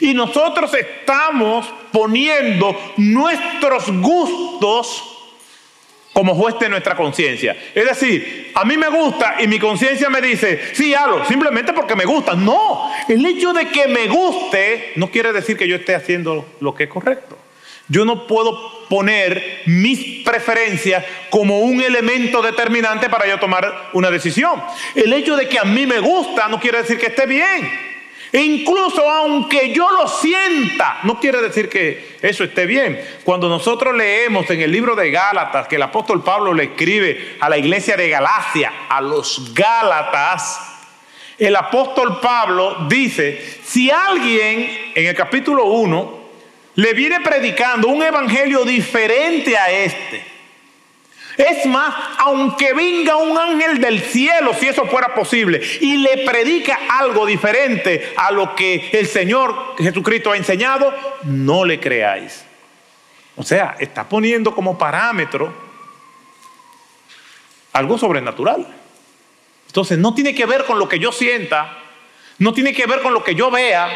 Y 0.00 0.14
nosotros 0.14 0.72
estamos 0.74 1.66
poniendo 1.92 2.94
nuestros 2.96 3.90
gustos 4.00 5.18
como 6.12 6.34
juez 6.34 6.58
de 6.58 6.68
nuestra 6.68 6.96
conciencia. 6.96 7.56
Es 7.74 7.84
decir, 7.84 8.50
a 8.54 8.64
mí 8.64 8.76
me 8.76 8.88
gusta 8.88 9.36
y 9.38 9.46
mi 9.46 9.58
conciencia 9.58 10.10
me 10.10 10.20
dice, 10.20 10.74
sí, 10.74 10.92
hazlo, 10.92 11.24
simplemente 11.24 11.72
porque 11.72 11.94
me 11.94 12.04
gusta. 12.04 12.34
No, 12.34 12.90
el 13.08 13.24
hecho 13.24 13.52
de 13.52 13.68
que 13.68 13.86
me 13.86 14.08
guste 14.08 14.94
no 14.96 15.10
quiere 15.10 15.32
decir 15.32 15.56
que 15.56 15.68
yo 15.68 15.76
esté 15.76 15.94
haciendo 15.94 16.44
lo 16.60 16.74
que 16.74 16.84
es 16.84 16.90
correcto. 16.90 17.38
Yo 17.88 18.04
no 18.04 18.26
puedo 18.26 18.86
poner 18.88 19.62
mis 19.66 20.24
preferencias 20.24 21.04
como 21.30 21.60
un 21.60 21.80
elemento 21.80 22.42
determinante 22.42 23.08
para 23.08 23.26
yo 23.26 23.38
tomar 23.38 23.90
una 23.92 24.10
decisión. 24.10 24.62
El 24.94 25.12
hecho 25.12 25.36
de 25.36 25.48
que 25.48 25.58
a 25.58 25.64
mí 25.64 25.86
me 25.86 26.00
gusta 26.00 26.48
no 26.48 26.58
quiere 26.58 26.78
decir 26.78 26.98
que 26.98 27.06
esté 27.06 27.26
bien. 27.26 27.88
Incluso 28.32 29.08
aunque 29.10 29.72
yo 29.72 29.90
lo 29.90 30.06
sienta, 30.06 31.00
no 31.04 31.18
quiere 31.18 31.40
decir 31.40 31.68
que 31.68 32.18
eso 32.20 32.44
esté 32.44 32.66
bien. 32.66 33.00
Cuando 33.24 33.48
nosotros 33.48 33.94
leemos 33.94 34.48
en 34.50 34.60
el 34.60 34.70
libro 34.70 34.94
de 34.94 35.10
Gálatas 35.10 35.66
que 35.66 35.76
el 35.76 35.82
apóstol 35.82 36.22
Pablo 36.22 36.52
le 36.52 36.64
escribe 36.64 37.36
a 37.40 37.48
la 37.48 37.56
iglesia 37.56 37.96
de 37.96 38.08
Galacia, 38.10 38.72
a 38.88 39.00
los 39.00 39.54
Gálatas, 39.54 40.60
el 41.38 41.54
apóstol 41.56 42.20
Pablo 42.20 42.86
dice, 42.88 43.60
si 43.64 43.90
alguien 43.90 44.92
en 44.94 45.06
el 45.06 45.14
capítulo 45.14 45.64
1 45.66 46.18
le 46.74 46.92
viene 46.92 47.20
predicando 47.20 47.88
un 47.88 48.02
evangelio 48.02 48.64
diferente 48.64 49.56
a 49.56 49.70
este, 49.70 50.22
es 51.38 51.66
más, 51.66 51.94
aunque 52.18 52.74
venga 52.74 53.16
un 53.16 53.38
ángel 53.38 53.80
del 53.80 54.00
cielo, 54.00 54.52
si 54.58 54.66
eso 54.66 54.86
fuera 54.86 55.14
posible, 55.14 55.62
y 55.80 55.98
le 55.98 56.24
predica 56.26 56.78
algo 56.90 57.24
diferente 57.24 58.12
a 58.16 58.32
lo 58.32 58.56
que 58.56 58.90
el 58.92 59.06
Señor 59.06 59.76
Jesucristo 59.78 60.32
ha 60.32 60.36
enseñado, 60.36 60.92
no 61.22 61.64
le 61.64 61.78
creáis. 61.78 62.44
O 63.36 63.44
sea, 63.44 63.76
está 63.78 64.08
poniendo 64.08 64.52
como 64.52 64.76
parámetro 64.76 65.54
algo 67.72 67.96
sobrenatural. 67.96 68.66
Entonces, 69.68 69.96
no 69.96 70.12
tiene 70.12 70.34
que 70.34 70.44
ver 70.44 70.64
con 70.64 70.80
lo 70.80 70.88
que 70.88 70.98
yo 70.98 71.12
sienta, 71.12 71.78
no 72.38 72.52
tiene 72.52 72.72
que 72.74 72.86
ver 72.86 73.00
con 73.00 73.14
lo 73.14 73.22
que 73.22 73.36
yo 73.36 73.48
vea. 73.48 73.88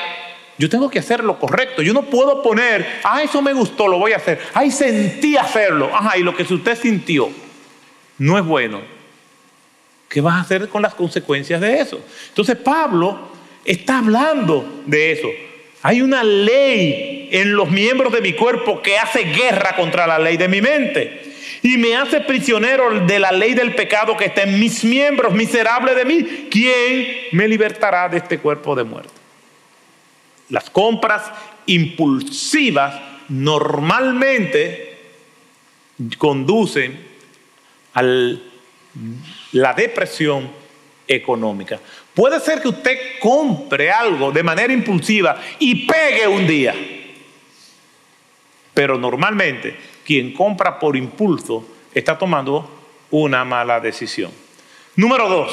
Yo 0.59 0.69
tengo 0.69 0.91
que 0.91 0.99
hacer 0.99 1.25
lo 1.25 1.39
correcto. 1.39 1.83
Yo 1.83 1.93
no 1.93 2.03
puedo 2.03 2.43
poner, 2.43 3.01
ah, 3.05 3.23
eso 3.23 3.41
me 3.41 3.53
gustó, 3.53 3.89
lo 3.89 3.99
voy 3.99 4.13
a 4.13 4.17
hacer. 4.17 4.39
Ay, 4.55 4.71
sentí 4.71 5.37
hacerlo. 5.37 5.91
Ajá, 5.93 6.19
y 6.19 6.23
lo 6.23 6.35
que 6.37 6.43
usted 6.43 6.79
sintió 6.79 7.31
no 8.19 8.39
es 8.39 8.45
bueno. 8.45 8.81
¿Qué 10.09 10.21
vas 10.21 10.35
a 10.35 10.41
hacer 10.43 10.69
con 10.69 10.83
las 10.83 10.95
consecuencias 10.95 11.61
de 11.61 11.81
eso? 11.81 11.99
Entonces, 12.29 12.57
Pablo 12.57 13.33
está 13.65 13.99
hablando 13.99 14.83
de 14.87 15.13
eso. 15.13 15.29
Hay 15.83 16.03
una 16.03 16.23
ley 16.23 17.31
en 17.33 17.55
los 17.55 17.71
miembros 17.71 18.13
de 18.13 18.21
mi 18.21 18.35
cuerpo 18.35 18.83
que 18.83 18.99
hace 18.99 19.25
guerra 19.25 19.75
contra 19.75 20.07
la 20.07 20.19
ley 20.19 20.37
de 20.37 20.49
mi 20.49 20.61
mente. 20.61 21.33
Y 21.63 21.79
me 21.79 21.97
hace 21.97 22.21
prisionero 22.21 23.07
de 23.07 23.19
la 23.19 23.33
ley 23.33 23.55
del 23.55 23.75
pecado 23.75 24.17
que 24.17 24.27
está 24.27 24.43
en 24.43 24.61
mis 24.61 24.85
miembros, 24.85 25.33
miserable 25.33 25.95
de 25.95 26.05
mí. 26.05 26.49
¿Quién 26.51 27.07
me 27.33 27.49
libertará 27.49 28.09
de 28.09 28.19
este 28.19 28.39
cuerpo 28.39 28.75
de 28.75 28.85
muerte? 28.85 29.22
Las 30.53 30.69
compras 30.69 31.23
impulsivas 31.65 33.01
normalmente 33.31 34.99
conducen 36.19 37.07
a 37.95 38.03
la 38.03 39.73
depresión 39.73 40.51
económica. 41.09 41.81
Puede 42.13 42.39
ser 42.39 42.61
que 42.61 42.69
usted 42.69 42.99
compre 43.19 43.91
algo 43.91 44.31
de 44.31 44.43
manera 44.43 44.75
impulsiva 44.75 45.41
y 45.59 45.87
pegue 45.87 46.29
un 46.29 46.47
día. 46.47 46.75
Pero 48.75 48.99
normalmente 48.99 49.75
quien 50.05 50.35
compra 50.35 50.79
por 50.79 50.99
impulso 50.99 51.67
está 51.95 52.19
tomando 52.19 52.69
una 53.11 53.43
mala 53.47 53.81
decisión. 53.81 54.31
Número 54.97 55.31
dos, 55.31 55.51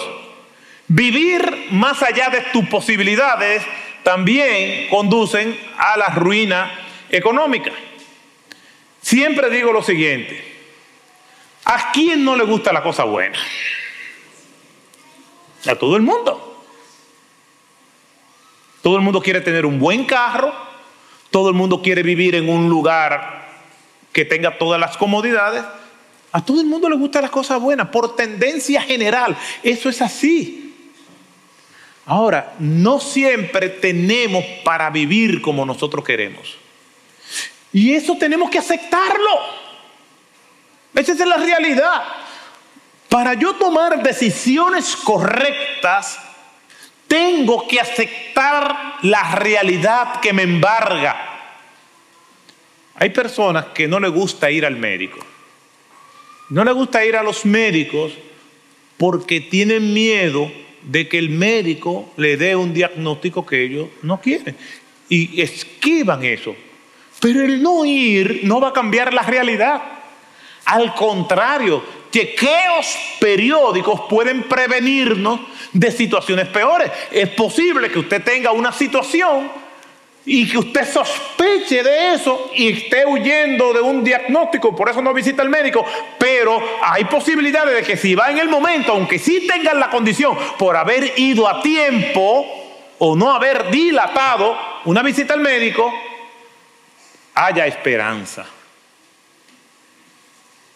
vivir 0.89 1.67
más 1.71 2.03
allá 2.03 2.29
de 2.29 2.41
tus 2.51 2.65
posibilidades 2.67 3.63
también 4.09 4.87
conducen 4.89 5.55
a 5.77 5.95
la 5.95 6.07
ruina 6.07 6.71
económica. 7.11 7.69
Siempre 9.03 9.51
digo 9.51 9.71
lo 9.71 9.83
siguiente, 9.83 10.43
¿a 11.63 11.91
quién 11.91 12.25
no 12.25 12.35
le 12.35 12.43
gusta 12.43 12.73
la 12.73 12.81
cosa 12.81 13.03
buena? 13.03 13.37
A 15.67 15.75
todo 15.75 15.95
el 15.95 16.01
mundo. 16.01 16.65
Todo 18.81 18.95
el 18.95 19.03
mundo 19.03 19.21
quiere 19.21 19.41
tener 19.41 19.63
un 19.63 19.77
buen 19.77 20.05
carro, 20.05 20.55
todo 21.29 21.49
el 21.49 21.55
mundo 21.55 21.83
quiere 21.83 22.01
vivir 22.01 22.33
en 22.33 22.49
un 22.49 22.67
lugar 22.67 23.47
que 24.11 24.25
tenga 24.25 24.57
todas 24.57 24.79
las 24.79 24.97
comodidades. 24.97 25.63
A 26.31 26.43
todo 26.43 26.61
el 26.61 26.65
mundo 26.65 26.89
le 26.89 26.95
gustan 26.95 27.21
las 27.21 27.31
cosas 27.31 27.61
buenas, 27.61 27.89
por 27.89 28.15
tendencia 28.15 28.81
general. 28.81 29.37
Eso 29.61 29.87
es 29.87 30.01
así. 30.01 30.58
Ahora, 32.09 32.55
no 32.57 32.99
siempre 32.99 33.69
tenemos 33.69 34.43
para 34.63 34.89
vivir 34.89 35.43
como 35.43 35.63
nosotros 35.63 36.03
queremos. 36.03 36.57
Y 37.71 37.93
eso 37.93 38.17
tenemos 38.17 38.49
que 38.49 38.57
aceptarlo. 38.57 39.29
Esa 40.95 41.11
es 41.11 41.19
la 41.19 41.37
realidad. 41.37 42.01
Para 43.09 43.35
yo 43.35 43.53
tomar 43.57 44.01
decisiones 44.01 44.95
correctas, 44.95 46.19
tengo 47.07 47.67
que 47.67 47.79
aceptar 47.79 48.95
la 49.03 49.35
realidad 49.35 50.19
que 50.19 50.33
me 50.33 50.41
embarga. 50.41 51.15
Hay 52.95 53.11
personas 53.11 53.65
que 53.65 53.87
no 53.87 53.99
les 53.99 54.09
gusta 54.09 54.49
ir 54.49 54.65
al 54.65 54.77
médico. 54.77 55.19
No 56.49 56.63
les 56.63 56.73
gusta 56.73 57.05
ir 57.05 57.15
a 57.15 57.21
los 57.21 57.45
médicos 57.45 58.13
porque 58.97 59.41
tienen 59.41 59.93
miedo 59.93 60.51
de 60.83 61.07
que 61.07 61.17
el 61.17 61.29
médico 61.29 62.11
le 62.17 62.37
dé 62.37 62.55
un 62.55 62.73
diagnóstico 62.73 63.45
que 63.45 63.63
ellos 63.63 63.87
no 64.01 64.19
quieren. 64.19 64.55
Y 65.09 65.41
esquivan 65.41 66.23
eso. 66.23 66.55
Pero 67.19 67.43
el 67.43 67.61
no 67.61 67.85
ir 67.85 68.41
no 68.43 68.61
va 68.61 68.69
a 68.69 68.73
cambiar 68.73 69.13
la 69.13 69.23
realidad. 69.23 69.81
Al 70.65 70.93
contrario, 70.93 71.83
chequeos 72.11 72.95
periódicos 73.19 74.01
pueden 74.09 74.43
prevenirnos 74.43 75.41
de 75.73 75.91
situaciones 75.91 76.47
peores. 76.47 76.91
Es 77.11 77.29
posible 77.29 77.89
que 77.91 77.99
usted 77.99 78.23
tenga 78.23 78.51
una 78.51 78.71
situación 78.71 79.51
y 80.25 80.49
que 80.49 80.57
usted 80.57 80.91
sospeche 80.91 81.81
de 81.81 82.13
eso 82.13 82.51
y 82.55 82.69
esté 82.69 83.05
huyendo 83.05 83.73
de 83.73 83.81
un 83.81 84.03
diagnóstico, 84.03 84.75
por 84.75 84.89
eso 84.89 85.01
no 85.01 85.13
visita 85.13 85.41
al 85.41 85.49
médico, 85.49 85.85
pero 86.17 86.61
hay 86.83 87.05
posibilidades 87.05 87.75
de 87.75 87.83
que 87.83 87.97
si 87.97 88.15
va 88.15 88.29
en 88.29 88.37
el 88.37 88.49
momento, 88.49 88.91
aunque 88.91 89.17
sí 89.17 89.47
tengan 89.47 89.79
la 89.79 89.89
condición 89.89 90.37
por 90.57 90.75
haber 90.75 91.13
ido 91.17 91.47
a 91.47 91.61
tiempo 91.61 92.45
o 92.99 93.15
no 93.15 93.31
haber 93.31 93.71
dilatado 93.71 94.57
una 94.85 95.01
visita 95.01 95.33
al 95.33 95.39
médico, 95.39 95.91
haya 97.33 97.65
esperanza. 97.65 98.45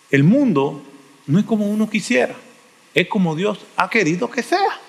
El 0.10 0.24
mundo 0.24 0.82
no 1.28 1.40
es 1.40 1.46
como 1.46 1.70
uno 1.70 1.90
quisiera, 1.90 2.36
es 2.94 3.08
como 3.08 3.36
Dios 3.36 3.60
ha 3.76 3.90
querido 3.90 4.30
que 4.30 4.42
sea. 4.42 4.80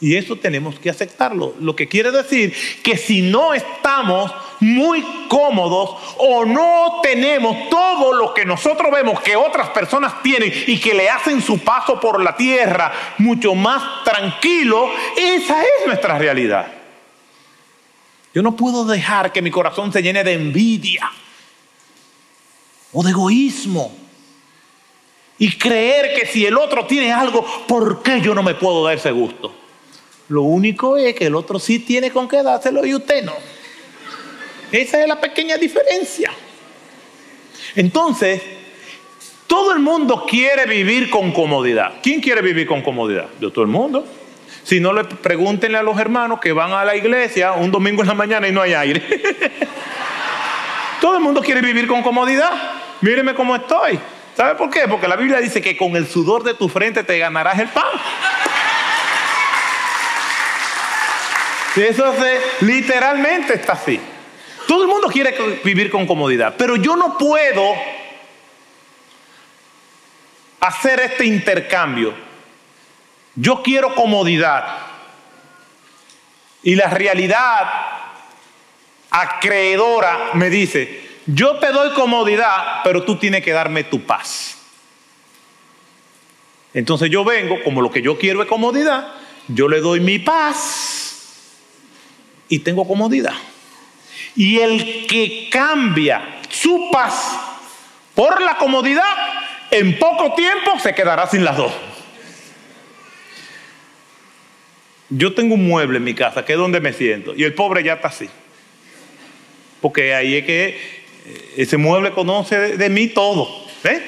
Y 0.00 0.16
eso 0.16 0.36
tenemos 0.36 0.78
que 0.78 0.90
aceptarlo. 0.90 1.54
Lo 1.58 1.74
que 1.74 1.88
quiere 1.88 2.10
decir 2.12 2.54
que 2.82 2.96
si 2.96 3.20
no 3.20 3.52
estamos 3.52 4.32
muy 4.60 5.04
cómodos 5.28 5.96
o 6.18 6.44
no 6.44 7.00
tenemos 7.02 7.68
todo 7.68 8.12
lo 8.12 8.32
que 8.32 8.44
nosotros 8.44 8.92
vemos 8.92 9.20
que 9.20 9.36
otras 9.36 9.70
personas 9.70 10.22
tienen 10.22 10.52
y 10.66 10.78
que 10.78 10.94
le 10.94 11.10
hacen 11.10 11.42
su 11.42 11.58
paso 11.58 11.98
por 11.98 12.22
la 12.22 12.36
tierra 12.36 12.92
mucho 13.18 13.54
más 13.54 14.04
tranquilo, 14.04 14.88
esa 15.16 15.62
es 15.62 15.86
nuestra 15.86 16.16
realidad. 16.16 16.72
Yo 18.34 18.42
no 18.42 18.54
puedo 18.54 18.84
dejar 18.84 19.32
que 19.32 19.42
mi 19.42 19.50
corazón 19.50 19.92
se 19.92 20.02
llene 20.02 20.22
de 20.22 20.34
envidia 20.34 21.10
o 22.92 23.02
de 23.02 23.10
egoísmo 23.10 23.96
y 25.38 25.56
creer 25.56 26.14
que 26.14 26.26
si 26.26 26.46
el 26.46 26.56
otro 26.56 26.86
tiene 26.86 27.12
algo, 27.12 27.44
¿por 27.66 28.02
qué 28.02 28.20
yo 28.20 28.34
no 28.34 28.42
me 28.42 28.54
puedo 28.54 28.84
dar 28.84 28.96
ese 28.96 29.10
gusto? 29.10 29.54
Lo 30.28 30.42
único 30.42 30.96
es 30.96 31.14
que 31.14 31.26
el 31.26 31.34
otro 31.34 31.58
sí 31.58 31.78
tiene 31.78 32.10
con 32.10 32.28
qué 32.28 32.42
dárselo 32.42 32.84
y 32.84 32.94
usted 32.94 33.24
no. 33.24 33.34
Esa 34.70 35.00
es 35.00 35.08
la 35.08 35.20
pequeña 35.20 35.56
diferencia. 35.56 36.30
Entonces, 37.74 38.42
todo 39.46 39.72
el 39.72 39.78
mundo 39.78 40.26
quiere 40.28 40.66
vivir 40.66 41.08
con 41.08 41.32
comodidad. 41.32 41.94
¿Quién 42.02 42.20
quiere 42.20 42.42
vivir 42.42 42.66
con 42.66 42.82
comodidad? 42.82 43.28
Yo, 43.40 43.50
todo 43.50 43.64
el 43.64 43.70
mundo. 43.70 44.06
Si 44.62 44.80
no, 44.80 44.92
le 44.92 45.04
pregúntenle 45.04 45.78
a 45.78 45.82
los 45.82 45.98
hermanos 45.98 46.40
que 46.40 46.52
van 46.52 46.72
a 46.72 46.84
la 46.84 46.94
iglesia 46.94 47.52
un 47.52 47.70
domingo 47.70 48.02
en 48.02 48.08
la 48.08 48.14
mañana 48.14 48.46
y 48.46 48.52
no 48.52 48.60
hay 48.60 48.74
aire. 48.74 49.02
todo 51.00 51.16
el 51.16 51.22
mundo 51.22 51.40
quiere 51.40 51.62
vivir 51.62 51.86
con 51.86 52.02
comodidad. 52.02 52.52
Míreme 53.00 53.34
cómo 53.34 53.56
estoy. 53.56 53.98
¿Sabe 54.36 54.56
por 54.56 54.68
qué? 54.68 54.86
Porque 54.86 55.08
la 55.08 55.16
Biblia 55.16 55.38
dice 55.38 55.62
que 55.62 55.74
con 55.76 55.96
el 55.96 56.06
sudor 56.06 56.44
de 56.44 56.52
tu 56.52 56.68
frente 56.68 57.02
te 57.02 57.18
ganarás 57.18 57.58
el 57.58 57.68
pan. 57.68 57.86
Eso 61.78 62.14
literalmente 62.60 63.54
está 63.54 63.74
así. 63.74 64.00
Todo 64.66 64.82
el 64.82 64.88
mundo 64.88 65.08
quiere 65.08 65.34
vivir 65.64 65.90
con 65.90 66.06
comodidad, 66.06 66.54
pero 66.58 66.76
yo 66.76 66.96
no 66.96 67.16
puedo 67.16 67.74
hacer 70.60 71.00
este 71.00 71.24
intercambio. 71.24 72.14
Yo 73.34 73.62
quiero 73.62 73.94
comodidad. 73.94 74.78
Y 76.62 76.74
la 76.74 76.90
realidad 76.90 77.70
acreedora 79.10 80.30
me 80.34 80.50
dice, 80.50 81.08
yo 81.26 81.58
te 81.58 81.68
doy 81.68 81.94
comodidad, 81.94 82.80
pero 82.84 83.04
tú 83.04 83.16
tienes 83.16 83.42
que 83.42 83.52
darme 83.52 83.84
tu 83.84 84.02
paz. 84.02 84.58
Entonces 86.74 87.08
yo 87.10 87.24
vengo, 87.24 87.62
como 87.62 87.80
lo 87.80 87.90
que 87.90 88.02
yo 88.02 88.18
quiero 88.18 88.42
es 88.42 88.48
comodidad, 88.48 89.14
yo 89.46 89.68
le 89.68 89.80
doy 89.80 90.00
mi 90.00 90.18
paz 90.18 91.07
y 92.48 92.60
tengo 92.60 92.86
comodidad. 92.86 93.34
Y 94.34 94.58
el 94.58 95.06
que 95.06 95.48
cambia 95.50 96.40
su 96.48 96.90
paz 96.92 97.38
por 98.14 98.40
la 98.40 98.56
comodidad, 98.56 99.02
en 99.70 99.98
poco 99.98 100.34
tiempo 100.34 100.78
se 100.78 100.94
quedará 100.94 101.26
sin 101.26 101.44
las 101.44 101.56
dos. 101.56 101.72
yo 105.10 105.34
tengo 105.34 105.54
un 105.54 105.66
mueble 105.66 105.98
en 105.98 106.04
mi 106.04 106.14
casa 106.14 106.44
que 106.44 106.52
es 106.52 106.58
donde 106.58 106.80
me 106.80 106.92
siento 106.92 107.34
y 107.34 107.44
el 107.44 107.54
pobre 107.54 107.82
ya 107.82 107.94
está 107.94 108.08
así. 108.08 108.28
Porque 109.80 110.14
ahí 110.14 110.36
es 110.36 110.44
que 110.44 110.68
eh, 110.68 111.54
ese 111.56 111.76
mueble 111.76 112.10
conoce 112.10 112.76
de, 112.76 112.90
mí 112.90 113.08
todo. 113.08 113.48
¿eh? 113.84 114.02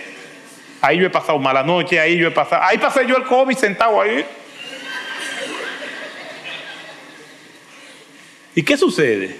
Ahí 0.81 0.99
yo 0.99 1.07
he 1.07 1.11
pasado 1.11 1.39
mala 1.39 1.63
noche, 1.63 2.01
ahí 2.01 2.19
yo 2.19 2.29
he 2.29 2.33
pasado, 2.33 2.63
ahí 2.63 2.79
pasé 2.79 3.07
yo 3.07 3.17
el 3.17 3.25
COVID 3.25 3.57
sentado 3.57 4.01
ahí. 4.01 4.25
¿Y 8.61 8.63
qué 8.63 8.77
sucede? 8.77 9.35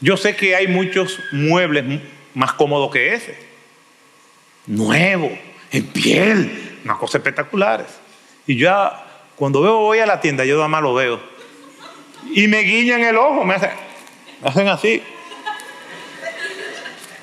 Yo 0.00 0.16
sé 0.16 0.34
que 0.34 0.56
hay 0.56 0.66
muchos 0.66 1.20
muebles 1.30 1.84
más 2.34 2.52
cómodos 2.54 2.90
que 2.90 3.14
ese. 3.14 3.38
Nuevo, 4.66 5.30
en 5.70 5.86
piel, 5.86 6.80
unas 6.82 6.96
cosas 6.96 7.20
espectaculares. 7.20 7.86
Y 8.48 8.58
ya 8.58 9.06
cuando 9.36 9.60
veo 9.60 9.78
voy 9.78 10.00
a 10.00 10.06
la 10.06 10.20
tienda, 10.20 10.44
yo 10.44 10.56
nada 10.56 10.66
más 10.66 10.82
lo 10.82 10.92
veo. 10.92 11.20
Y 12.34 12.48
me 12.48 12.62
guiñan 12.62 13.02
el 13.02 13.16
ojo, 13.16 13.44
me 13.44 13.54
hacen, 13.54 13.70
me 14.42 14.48
hacen 14.48 14.66
así. 14.66 15.00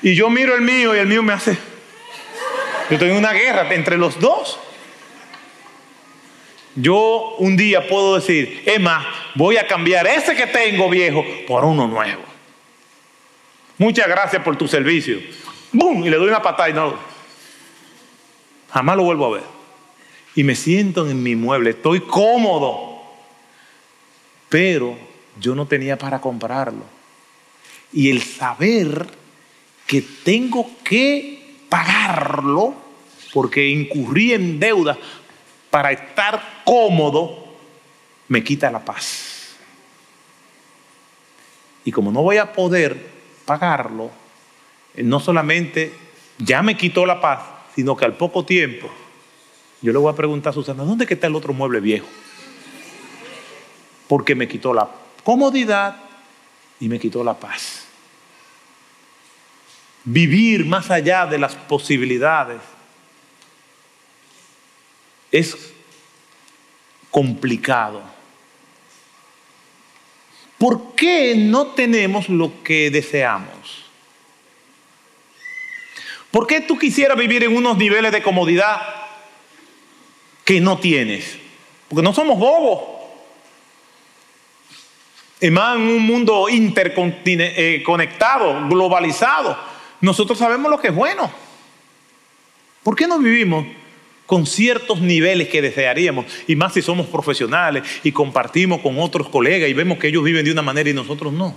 Y 0.00 0.14
yo 0.14 0.30
miro 0.30 0.54
el 0.54 0.62
mío 0.62 0.96
y 0.96 1.00
el 1.00 1.06
mío 1.06 1.22
me 1.22 1.34
hace. 1.34 1.58
Yo 2.88 2.98
tengo 2.98 3.18
una 3.18 3.34
guerra 3.34 3.74
entre 3.74 3.98
los 3.98 4.18
dos. 4.18 4.58
Yo 6.76 7.34
un 7.40 7.58
día 7.58 7.86
puedo 7.86 8.14
decir, 8.14 8.62
es 8.64 8.80
más, 8.80 9.04
voy 9.36 9.58
a 9.58 9.66
cambiar 9.66 10.06
ese 10.06 10.34
que 10.34 10.46
tengo 10.46 10.88
viejo 10.88 11.24
por 11.46 11.64
uno 11.64 11.86
nuevo. 11.86 12.22
Muchas 13.78 14.08
gracias 14.08 14.42
por 14.42 14.56
tu 14.56 14.66
servicio. 14.66 15.20
¡Bum! 15.72 16.04
Y 16.04 16.10
le 16.10 16.16
doy 16.16 16.28
una 16.28 16.42
patada 16.42 16.70
y 16.70 16.72
no. 16.72 16.94
Jamás 18.72 18.96
lo 18.96 19.04
vuelvo 19.04 19.26
a 19.26 19.30
ver. 19.38 19.44
Y 20.34 20.44
me 20.44 20.54
siento 20.54 21.08
en 21.08 21.22
mi 21.22 21.36
mueble, 21.36 21.70
estoy 21.70 22.00
cómodo. 22.00 23.02
Pero 24.48 24.96
yo 25.38 25.54
no 25.54 25.66
tenía 25.66 25.98
para 25.98 26.20
comprarlo. 26.20 26.84
Y 27.92 28.10
el 28.10 28.22
saber 28.22 29.06
que 29.86 30.02
tengo 30.02 30.70
que 30.82 31.56
pagarlo, 31.68 32.74
porque 33.32 33.68
incurrí 33.68 34.32
en 34.32 34.58
deuda 34.58 34.96
para 35.70 35.92
estar 35.92 36.62
cómodo, 36.64 37.45
me 38.28 38.42
quita 38.42 38.70
la 38.70 38.84
paz. 38.84 39.56
Y 41.84 41.92
como 41.92 42.10
no 42.10 42.22
voy 42.22 42.38
a 42.38 42.52
poder 42.52 43.10
pagarlo, 43.44 44.10
no 44.96 45.20
solamente 45.20 45.92
ya 46.38 46.62
me 46.62 46.76
quitó 46.76 47.06
la 47.06 47.20
paz, 47.20 47.42
sino 47.74 47.96
que 47.96 48.04
al 48.04 48.16
poco 48.16 48.44
tiempo 48.44 48.90
yo 49.82 49.92
le 49.92 49.98
voy 49.98 50.12
a 50.12 50.16
preguntar 50.16 50.50
a 50.50 50.54
Susana, 50.54 50.84
¿dónde 50.84 51.06
está 51.08 51.26
el 51.26 51.34
otro 51.36 51.52
mueble 51.52 51.80
viejo? 51.80 52.06
Porque 54.08 54.34
me 54.34 54.48
quitó 54.48 54.72
la 54.74 54.88
comodidad 55.22 55.96
y 56.80 56.88
me 56.88 56.98
quitó 56.98 57.22
la 57.22 57.34
paz. 57.34 57.84
Vivir 60.04 60.64
más 60.64 60.90
allá 60.90 61.26
de 61.26 61.38
las 61.38 61.54
posibilidades 61.54 62.60
es 65.32 65.72
complicado. 67.10 68.15
¿Por 70.58 70.94
qué 70.94 71.34
no 71.36 71.68
tenemos 71.68 72.28
lo 72.28 72.62
que 72.62 72.90
deseamos? 72.90 73.84
¿Por 76.30 76.46
qué 76.46 76.60
tú 76.60 76.78
quisieras 76.78 77.18
vivir 77.18 77.44
en 77.44 77.56
unos 77.56 77.76
niveles 77.76 78.12
de 78.12 78.22
comodidad 78.22 78.80
que 80.44 80.60
no 80.60 80.78
tienes? 80.78 81.38
Porque 81.88 82.02
no 82.02 82.12
somos 82.12 82.38
bobos. 82.38 82.96
Y 85.40 85.50
más 85.50 85.76
en 85.76 85.82
un 85.82 86.02
mundo 86.02 86.48
interconectado, 86.48 88.50
eh, 88.50 88.68
globalizado, 88.68 89.58
nosotros 90.00 90.38
sabemos 90.38 90.70
lo 90.70 90.80
que 90.80 90.88
es 90.88 90.94
bueno. 90.94 91.30
¿Por 92.82 92.96
qué 92.96 93.06
no 93.06 93.18
vivimos 93.18 93.66
con 94.26 94.44
ciertos 94.44 95.00
niveles 95.00 95.48
que 95.48 95.62
desearíamos, 95.62 96.26
y 96.46 96.56
más 96.56 96.74
si 96.74 96.82
somos 96.82 97.06
profesionales 97.06 97.84
y 98.02 98.12
compartimos 98.12 98.80
con 98.80 98.98
otros 98.98 99.28
colegas 99.28 99.70
y 99.70 99.72
vemos 99.72 99.98
que 99.98 100.08
ellos 100.08 100.24
viven 100.24 100.44
de 100.44 100.52
una 100.52 100.62
manera 100.62 100.90
y 100.90 100.94
nosotros 100.94 101.32
no. 101.32 101.56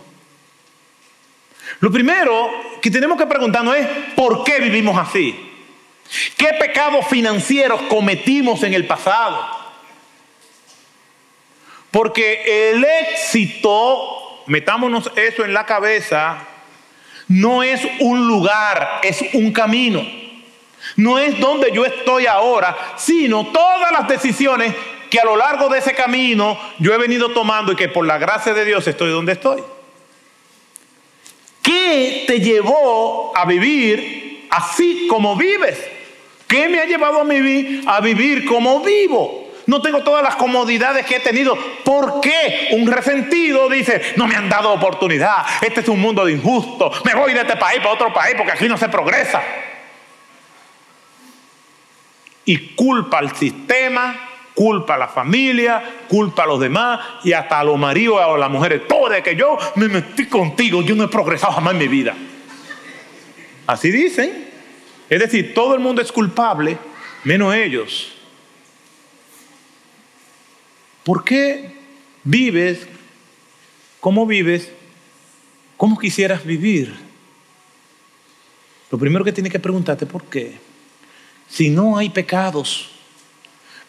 Lo 1.80 1.92
primero 1.92 2.50
que 2.82 2.92
tenemos 2.92 3.18
que 3.18 3.26
preguntarnos 3.26 3.76
es, 3.76 3.88
¿por 4.16 4.44
qué 4.44 4.60
vivimos 4.60 4.98
así? 4.98 5.36
¿Qué 6.36 6.50
pecados 6.60 7.08
financieros 7.08 7.82
cometimos 7.84 8.64
en 8.64 8.74
el 8.74 8.86
pasado? 8.86 9.60
Porque 11.92 12.72
el 12.72 12.84
éxito, 12.84 14.44
metámonos 14.48 15.12
eso 15.16 15.46
en 15.46 15.54
la 15.54 15.66
cabeza, 15.66 16.46
no 17.28 17.64
es 17.64 17.82
un 18.00 18.28
lugar, 18.28 19.00
es 19.04 19.24
un 19.34 19.52
camino. 19.52 20.06
No 21.00 21.18
es 21.18 21.40
donde 21.40 21.72
yo 21.72 21.86
estoy 21.86 22.26
ahora, 22.26 22.78
sino 22.98 23.48
todas 23.48 23.90
las 23.90 24.06
decisiones 24.06 24.76
que 25.10 25.18
a 25.18 25.24
lo 25.24 25.38
largo 25.38 25.70
de 25.70 25.80
ese 25.80 25.94
camino 25.94 26.60
yo 26.78 26.94
he 26.94 26.98
venido 26.98 27.30
tomando 27.30 27.72
y 27.72 27.78
que 27.78 27.88
por 27.88 28.06
la 28.06 28.18
gracia 28.18 28.54
de 28.54 28.66
Dios 28.66 28.86
estoy 28.86 29.10
donde 29.10 29.32
estoy. 29.32 29.64
¿Qué 31.62 32.26
te 32.28 32.42
llevó 32.42 33.32
a 33.34 33.46
vivir 33.46 34.48
así 34.50 35.08
como 35.10 35.38
vives? 35.38 35.80
¿Qué 36.46 36.68
me 36.68 36.82
ha 36.82 36.86
llevado 36.86 37.22
a 37.22 37.24
vivir, 37.24 37.82
a 37.88 38.02
vivir 38.02 38.44
como 38.44 38.82
vivo? 38.82 39.52
No 39.68 39.82
tengo 39.82 40.04
todas 40.04 40.22
las 40.22 40.36
comodidades 40.36 41.06
que 41.06 41.16
he 41.16 41.20
tenido. 41.22 41.58
¿Por 41.86 42.20
qué? 42.20 42.72
Un 42.72 42.92
resentido 42.92 43.70
dice, 43.70 44.16
no 44.18 44.28
me 44.28 44.36
han 44.36 44.50
dado 44.50 44.74
oportunidad. 44.74 45.46
Este 45.62 45.80
es 45.80 45.88
un 45.88 46.02
mundo 46.02 46.26
de 46.26 46.34
injusto. 46.34 46.92
Me 47.06 47.16
voy 47.16 47.34
de 47.34 47.40
este 47.40 47.56
país 47.56 47.78
para 47.78 47.94
otro 47.94 48.12
país 48.12 48.36
porque 48.36 48.52
aquí 48.52 48.68
no 48.68 48.78
se 48.78 48.90
progresa 48.90 49.42
y 52.50 52.58
culpa 52.74 53.20
al 53.20 53.36
sistema, 53.36 54.28
culpa 54.56 54.96
a 54.96 54.98
la 54.98 55.08
familia, 55.08 55.84
culpa 56.08 56.46
a 56.46 56.48
los 56.48 56.60
demás 56.60 57.00
y 57.24 57.32
hasta 57.32 57.60
a 57.60 57.64
los 57.64 57.78
maridos 57.78 58.18
o 58.18 58.34
a 58.34 58.38
las 58.40 58.50
mujeres. 58.50 58.88
Todo 58.88 59.12
que 59.22 59.36
yo 59.36 59.56
me 59.76 59.88
metí 59.88 60.26
contigo, 60.26 60.82
yo 60.82 60.96
no 60.96 61.04
he 61.04 61.08
progresado 61.10 61.54
jamás 61.54 61.74
en 61.74 61.80
mi 61.80 61.88
vida. 61.88 62.16
Así 63.68 63.92
dicen. 63.92 64.50
Es 65.08 65.20
decir, 65.20 65.54
todo 65.54 65.76
el 65.76 65.80
mundo 65.80 66.02
es 66.02 66.12
culpable, 66.12 66.80
menos 67.24 67.54
ellos. 67.54 68.14
¿Por 71.04 71.24
qué 71.24 71.76
vives? 72.24 72.88
¿Cómo 74.00 74.26
vives? 74.26 74.72
¿Cómo 75.78 76.00
quisieras 76.00 76.44
vivir? 76.44 76.96
Lo 78.90 78.98
primero 78.98 79.24
que 79.24 79.34
tienes 79.34 79.52
que 79.52 79.60
preguntarte, 79.60 80.08
¿por 80.08 80.24
qué? 80.24 80.69
Si 81.50 81.70
no 81.70 81.98
hay 81.98 82.10
pecados. 82.10 82.90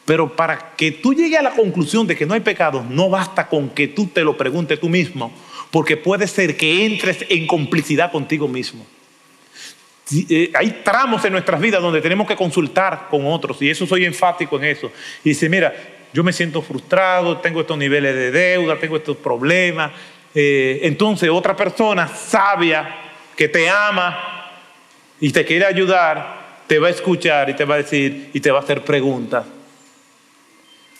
Pero 0.04 0.34
para 0.34 0.74
que 0.76 0.90
tú 0.90 1.14
llegues 1.14 1.38
a 1.38 1.42
la 1.42 1.50
conclusión 1.50 2.06
de 2.06 2.16
que 2.16 2.26
no 2.26 2.34
hay 2.34 2.40
pecados, 2.40 2.84
no 2.86 3.08
basta 3.08 3.48
con 3.48 3.70
que 3.70 3.88
tú 3.88 4.06
te 4.06 4.24
lo 4.24 4.36
preguntes 4.36 4.80
tú 4.80 4.88
mismo, 4.88 5.32
porque 5.70 5.96
puede 5.96 6.26
ser 6.26 6.56
que 6.56 6.84
entres 6.84 7.24
en 7.28 7.46
complicidad 7.46 8.10
contigo 8.10 8.48
mismo. 8.48 8.84
Eh, 10.28 10.50
hay 10.54 10.80
tramos 10.82 11.24
en 11.24 11.32
nuestras 11.32 11.60
vidas 11.60 11.80
donde 11.80 12.00
tenemos 12.00 12.26
que 12.26 12.34
consultar 12.34 13.06
con 13.08 13.24
otros, 13.26 13.62
y 13.62 13.70
eso 13.70 13.86
soy 13.86 14.04
enfático 14.04 14.56
en 14.58 14.64
eso. 14.64 14.90
Y 15.22 15.28
dice, 15.28 15.48
mira, 15.48 15.72
yo 16.12 16.24
me 16.24 16.32
siento 16.32 16.60
frustrado, 16.62 17.38
tengo 17.38 17.60
estos 17.60 17.78
niveles 17.78 18.14
de 18.14 18.30
deuda, 18.32 18.76
tengo 18.78 18.96
estos 18.96 19.16
problemas. 19.16 19.92
Eh, 20.34 20.80
entonces 20.82 21.28
otra 21.30 21.54
persona 21.54 22.08
sabia 22.08 22.96
que 23.36 23.48
te 23.48 23.68
ama 23.68 24.50
y 25.20 25.30
te 25.30 25.44
quiere 25.44 25.66
ayudar, 25.66 26.39
te 26.70 26.78
va 26.78 26.86
a 26.86 26.90
escuchar 26.90 27.50
y 27.50 27.54
te 27.54 27.64
va 27.64 27.74
a 27.74 27.78
decir 27.78 28.30
y 28.32 28.38
te 28.38 28.48
va 28.52 28.60
a 28.60 28.62
hacer 28.62 28.84
preguntas. 28.84 29.44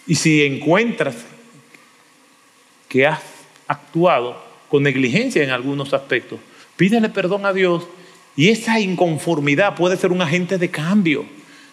Y 0.04 0.16
si 0.16 0.44
encuentras 0.44 1.14
que 2.88 3.06
has 3.06 3.20
actuado 3.68 4.36
con 4.68 4.82
negligencia 4.82 5.44
en 5.44 5.50
algunos 5.50 5.94
aspectos, 5.94 6.40
pídele 6.76 7.08
perdón 7.08 7.46
a 7.46 7.52
Dios 7.52 7.86
y 8.34 8.48
esa 8.48 8.80
inconformidad 8.80 9.76
puede 9.76 9.96
ser 9.96 10.10
un 10.10 10.20
agente 10.20 10.58
de 10.58 10.72
cambio. 10.72 11.24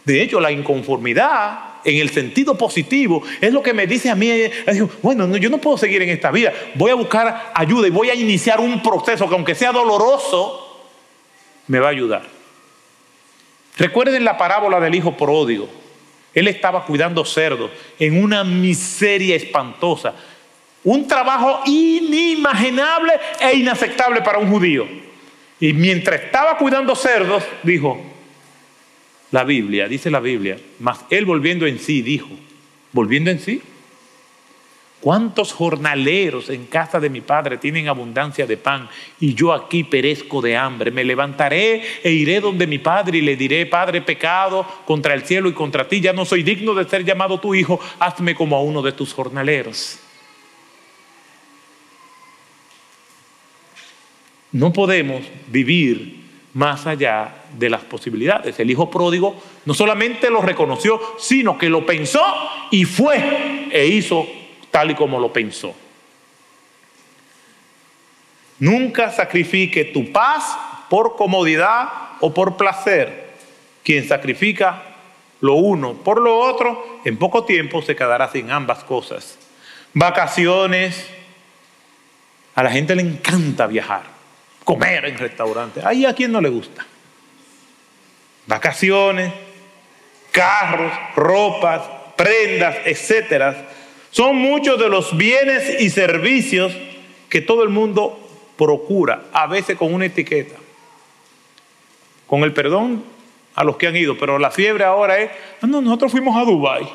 De 0.06 0.22
hecho, 0.22 0.40
la 0.40 0.52
inconformidad 0.52 1.58
en 1.84 1.98
el 1.98 2.12
sentido 2.12 2.56
positivo 2.56 3.24
es 3.42 3.52
lo 3.52 3.64
que 3.64 3.74
me 3.74 3.88
dice 3.88 4.12
a 4.12 4.16
mí, 4.16 4.30
bueno, 5.02 5.36
yo 5.38 5.50
no 5.50 5.58
puedo 5.58 5.76
seguir 5.76 6.04
en 6.04 6.10
esta 6.10 6.30
vida, 6.30 6.54
voy 6.76 6.92
a 6.92 6.96
buscar 6.96 7.52
ayuda 7.56 7.88
y 7.88 7.90
voy 7.90 8.12
a 8.12 8.14
iniciar 8.14 8.60
un 8.60 8.84
proceso 8.84 9.28
que 9.28 9.34
aunque 9.34 9.56
sea 9.56 9.72
doloroso, 9.72 10.86
me 11.66 11.80
va 11.80 11.88
a 11.88 11.92
ayudar. 11.94 12.37
Recuerden 13.78 14.24
la 14.24 14.38
parábola 14.38 14.80
del 14.80 14.96
hijo 14.96 15.16
pródigo. 15.16 15.70
Él 16.34 16.48
estaba 16.48 16.86
cuidando 16.86 17.26
cerdos 17.26 17.72
en 18.00 18.22
una 18.22 18.44
miseria 18.44 19.36
espantosa. 19.36 20.14
Un 20.84 21.08
trabajo 21.08 21.62
inimaginable 21.66 23.14
e 23.40 23.58
inaceptable 23.58 24.22
para 24.22 24.38
un 24.38 24.50
judío. 24.50 24.88
Y 25.60 25.74
mientras 25.74 26.22
estaba 26.22 26.58
cuidando 26.58 26.96
cerdos, 26.96 27.44
dijo, 27.64 28.00
la 29.32 29.44
Biblia, 29.44 29.88
dice 29.88 30.10
la 30.10 30.20
Biblia, 30.20 30.58
mas 30.80 31.00
él 31.10 31.26
volviendo 31.26 31.66
en 31.66 31.80
sí, 31.80 32.02
dijo, 32.02 32.30
volviendo 32.94 33.30
en 33.30 33.40
sí, 33.40 33.62
¿Cuántos 35.00 35.54
jornaleros 35.54 36.50
en 36.50 36.66
casa 36.66 37.00
de 37.00 37.12
mi 37.12 37.22
padre 37.22 37.58
tienen 37.58 37.88
abundancia 37.88 38.48
de 38.48 38.58
pan 38.58 38.90
y 39.20 39.36
yo 39.36 39.54
aquí 39.54 39.84
perezco 39.84 40.42
de 40.42 40.58
hambre? 40.58 40.90
Me 40.90 41.04
levantaré 41.04 41.84
e 42.04 42.12
iré 42.12 42.40
donde 42.40 42.66
mi 42.66 42.80
padre 42.80 43.20
y 43.20 43.22
le 43.22 43.36
diré, 43.36 43.68
Padre, 43.68 44.02
pecado 44.02 44.66
contra 44.86 45.14
el 45.14 45.22
cielo 45.22 45.50
y 45.50 45.54
contra 45.54 45.88
ti, 45.88 46.02
ya 46.02 46.14
no 46.14 46.26
soy 46.26 46.42
digno 46.42 46.74
de 46.74 46.90
ser 46.90 47.06
llamado 47.06 47.40
tu 47.40 47.54
hijo, 47.54 47.80
hazme 48.00 48.34
como 48.34 48.56
a 48.56 48.62
uno 48.62 48.82
de 48.82 48.92
tus 48.92 49.14
jornaleros. 49.14 50.00
No 54.52 54.74
podemos 54.74 55.22
vivir 55.48 56.26
más 56.56 56.88
allá 56.88 57.44
de 57.56 57.70
las 57.70 57.84
posibilidades. 57.84 58.60
El 58.60 58.72
hijo 58.72 58.90
pródigo 58.90 59.36
no 59.66 59.76
solamente 59.76 60.32
lo 60.32 60.42
reconoció, 60.42 61.00
sino 61.20 61.56
que 61.56 61.70
lo 61.70 61.86
pensó 61.86 62.24
y 62.72 62.84
fue 62.84 63.68
e 63.72 63.86
hizo 63.86 64.26
tal 64.78 64.92
y 64.92 64.94
como 64.94 65.20
lo 65.20 65.34
pensó. 65.34 65.74
Nunca 68.60 69.12
sacrifique 69.12 69.86
tu 69.86 70.12
paz 70.12 70.56
por 70.88 71.16
comodidad 71.16 71.90
o 72.20 72.32
por 72.32 72.58
placer. 72.58 73.32
Quien 73.84 74.08
sacrifica 74.08 74.84
lo 75.42 75.56
uno 75.56 75.94
por 75.96 76.22
lo 76.22 76.38
otro, 76.38 77.00
en 77.04 77.18
poco 77.18 77.44
tiempo 77.44 77.82
se 77.82 77.96
quedará 77.96 78.30
sin 78.30 78.52
ambas 78.52 78.84
cosas. 78.84 79.40
Vacaciones. 79.94 81.08
A 82.54 82.62
la 82.62 82.70
gente 82.70 82.96
le 82.96 83.02
encanta 83.02 83.66
viajar, 83.66 84.04
comer 84.64 85.06
en 85.06 85.18
restaurantes. 85.18 85.84
Ahí 85.84 86.06
a 86.06 86.14
quien 86.14 86.32
no 86.32 86.40
le 86.40 86.50
gusta. 86.50 86.86
Vacaciones, 88.46 89.34
carros, 90.32 90.92
ropas, 91.16 91.82
prendas, 92.16 92.76
etcétera 92.86 93.70
son 94.12 94.38
muchos 94.38 94.80
de 94.80 94.90
los 94.90 95.16
bienes 95.16 95.82
y 95.82 95.90
servicios 95.90 96.74
que 97.30 97.42
todo 97.42 97.64
el 97.64 97.70
mundo 97.70 98.20
procura, 98.58 99.26
a 99.34 99.48
veces 99.48 99.78
con 99.78 99.94
una 99.94 100.06
etiqueta. 100.06 100.56
Con 102.26 102.44
el 102.44 102.54
perdón 102.54 103.04
a 103.56 103.64
los 103.64 103.78
que 103.78 103.88
han 103.88 103.96
ido, 103.96 104.18
pero 104.18 104.40
la 104.40 104.52
fiebre 104.52 104.84
ahora 104.84 105.20
es, 105.20 105.32
ah, 105.62 105.68
no, 105.68 105.82
nosotros 105.82 106.12
fuimos 106.12 106.36
a 106.36 106.44
Dubái. 106.44 106.88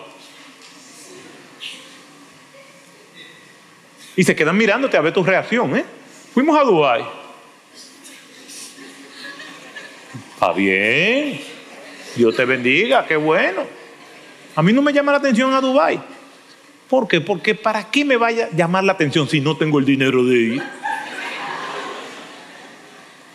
Y 4.15 4.25
se 4.25 4.37
quedan 4.37 4.57
mirándote 4.57 4.97
a 4.97 5.01
ver 5.01 5.13
tu 5.13 5.25
reacción, 5.25 5.77
¿eh? 5.77 5.85
Fuimos 6.35 6.59
a 6.59 6.65
Dubái. 6.65 7.05
Está 10.35 10.53
bien. 10.53 11.41
Dios 12.15 12.37
te 12.37 12.45
bendiga, 12.45 13.07
qué 13.07 13.17
bueno. 13.17 13.63
A 14.55 14.63
mí 14.63 14.73
no 14.73 14.83
me 14.83 14.93
llama 14.93 15.13
la 15.13 15.19
atención 15.19 15.55
a 15.55 15.61
Dubái. 15.61 15.99
¿Por 16.93 17.09
qué? 17.09 17.23
Porque 17.23 17.55
¿para 17.55 17.91
qué 17.91 18.05
me 18.05 18.19
vaya 18.19 18.49
a 18.53 18.55
llamar 18.55 18.85
la 18.85 18.93
atención 18.93 19.27
si 19.27 19.41
no 19.41 19.57
tengo 19.57 19.79
el 19.79 19.87
dinero 19.87 20.23
de 20.25 20.37
ir? 20.37 20.63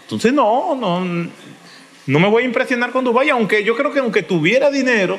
Entonces 0.04 0.32
no, 0.32 0.76
no, 0.76 1.04
no 2.06 2.20
me 2.20 2.28
voy 2.30 2.44
a 2.44 2.46
impresionar 2.46 2.92
cuando 2.92 3.12
vaya, 3.12 3.34
aunque 3.34 3.64
yo 3.64 3.76
creo 3.76 3.92
que 3.92 3.98
aunque 3.98 4.22
tuviera 4.22 4.70
dinero, 4.70 5.18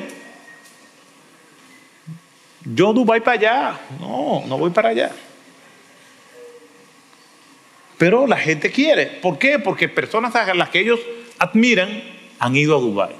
yo 2.63 2.93
Dubái 2.93 3.19
para 3.19 3.37
allá, 3.37 3.79
no, 3.99 4.45
no 4.47 4.57
voy 4.57 4.69
para 4.69 4.87
allá. 4.87 5.11
Pero 7.97 8.25
la 8.25 8.37
gente 8.37 8.71
quiere. 8.71 9.07
¿Por 9.07 9.37
qué? 9.37 9.59
Porque 9.59 9.89
personas 9.89 10.33
a 10.37 10.53
las 10.53 10.69
que 10.69 10.79
ellos 10.79 11.01
admiran 11.39 12.01
han 12.39 12.55
ido 12.55 12.77
a 12.77 12.79
Dubái. 12.79 13.15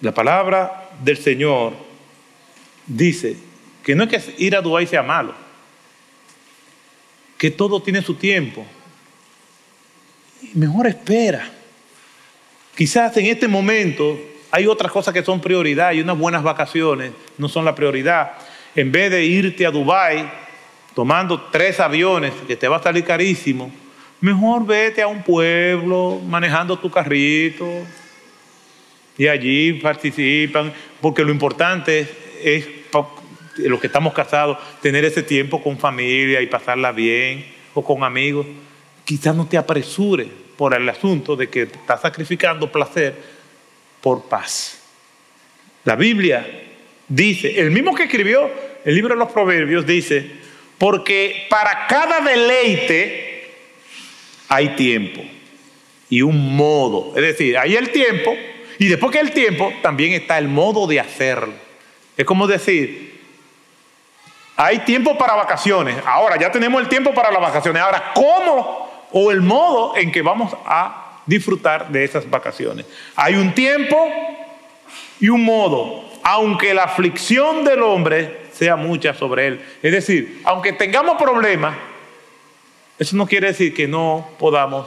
La 0.00 0.14
palabra 0.14 0.88
del 1.04 1.18
Señor 1.18 1.91
dice 2.86 3.36
que 3.82 3.94
no 3.94 4.04
es 4.04 4.10
que 4.10 4.34
ir 4.38 4.56
a 4.56 4.60
Dubái 4.60 4.86
sea 4.86 5.02
malo, 5.02 5.34
que 7.38 7.50
todo 7.50 7.82
tiene 7.82 8.02
su 8.02 8.14
tiempo. 8.14 8.64
Mejor 10.54 10.86
espera. 10.86 11.50
Quizás 12.74 13.16
en 13.16 13.26
este 13.26 13.48
momento 13.48 14.18
hay 14.50 14.66
otras 14.66 14.92
cosas 14.92 15.12
que 15.12 15.24
son 15.24 15.40
prioridad 15.40 15.92
y 15.92 16.00
unas 16.00 16.18
buenas 16.18 16.42
vacaciones 16.42 17.12
no 17.38 17.48
son 17.48 17.64
la 17.64 17.74
prioridad. 17.74 18.32
En 18.74 18.92
vez 18.92 19.10
de 19.10 19.24
irte 19.24 19.66
a 19.66 19.70
Dubái 19.70 20.30
tomando 20.94 21.40
tres 21.50 21.80
aviones 21.80 22.32
que 22.46 22.56
te 22.56 22.68
va 22.68 22.76
a 22.76 22.82
salir 22.82 23.04
carísimo, 23.04 23.72
mejor 24.20 24.64
vete 24.64 25.02
a 25.02 25.08
un 25.08 25.22
pueblo 25.22 26.20
manejando 26.26 26.78
tu 26.78 26.90
carrito 26.90 27.66
y 29.18 29.26
allí 29.26 29.74
participan, 29.74 30.72
porque 31.00 31.24
lo 31.24 31.30
importante 31.30 32.00
es 32.00 32.08
los 33.56 33.80
que 33.80 33.86
estamos 33.86 34.12
casados, 34.12 34.58
tener 34.80 35.04
ese 35.04 35.22
tiempo 35.22 35.62
con 35.62 35.78
familia 35.78 36.40
y 36.40 36.46
pasarla 36.46 36.92
bien 36.92 37.44
o 37.74 37.84
con 37.84 38.04
amigos. 38.04 38.46
Quizás 39.04 39.34
no 39.34 39.46
te 39.46 39.56
apresure 39.56 40.26
por 40.56 40.74
el 40.74 40.88
asunto 40.88 41.36
de 41.36 41.48
que 41.48 41.62
estás 41.62 42.02
sacrificando 42.02 42.70
placer 42.70 43.14
por 44.00 44.24
paz. 44.24 44.80
La 45.84 45.96
Biblia 45.96 46.46
dice, 47.08 47.60
el 47.60 47.70
mismo 47.70 47.94
que 47.94 48.04
escribió 48.04 48.50
el 48.84 48.94
libro 48.94 49.14
de 49.14 49.18
los 49.18 49.32
Proverbios 49.32 49.86
dice, 49.86 50.30
porque 50.78 51.46
para 51.48 51.86
cada 51.86 52.20
deleite 52.20 53.50
hay 54.48 54.70
tiempo 54.70 55.22
y 56.08 56.22
un 56.22 56.56
modo. 56.56 57.12
Es 57.16 57.22
decir, 57.22 57.56
hay 57.56 57.76
el 57.76 57.90
tiempo 57.90 58.34
y 58.78 58.86
después 58.88 59.12
que 59.12 59.20
el 59.20 59.32
tiempo 59.32 59.72
también 59.82 60.12
está 60.12 60.38
el 60.38 60.48
modo 60.48 60.86
de 60.86 61.00
hacerlo. 61.00 61.54
Es 62.16 62.24
como 62.24 62.46
decir, 62.46 63.20
hay 64.56 64.80
tiempo 64.80 65.16
para 65.16 65.34
vacaciones. 65.34 65.96
Ahora 66.04 66.38
ya 66.38 66.50
tenemos 66.50 66.80
el 66.80 66.88
tiempo 66.88 67.12
para 67.14 67.30
las 67.30 67.40
vacaciones. 67.40 67.82
Ahora, 67.82 68.12
¿cómo 68.14 69.08
o 69.10 69.30
el 69.30 69.40
modo 69.40 69.96
en 69.96 70.12
que 70.12 70.22
vamos 70.22 70.54
a 70.64 71.20
disfrutar 71.26 71.88
de 71.88 72.04
esas 72.04 72.28
vacaciones? 72.28 72.86
Hay 73.16 73.34
un 73.34 73.54
tiempo 73.54 73.96
y 75.20 75.28
un 75.28 75.44
modo, 75.44 76.04
aunque 76.22 76.74
la 76.74 76.84
aflicción 76.84 77.64
del 77.64 77.82
hombre 77.82 78.42
sea 78.52 78.76
mucha 78.76 79.14
sobre 79.14 79.46
él. 79.46 79.64
Es 79.82 79.92
decir, 79.92 80.42
aunque 80.44 80.72
tengamos 80.72 81.20
problemas, 81.20 81.76
eso 82.98 83.16
no 83.16 83.26
quiere 83.26 83.48
decir 83.48 83.74
que 83.74 83.88
no 83.88 84.28
podamos 84.38 84.86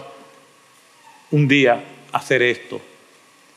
un 1.32 1.48
día 1.48 1.84
hacer 2.12 2.42
esto. 2.42 2.80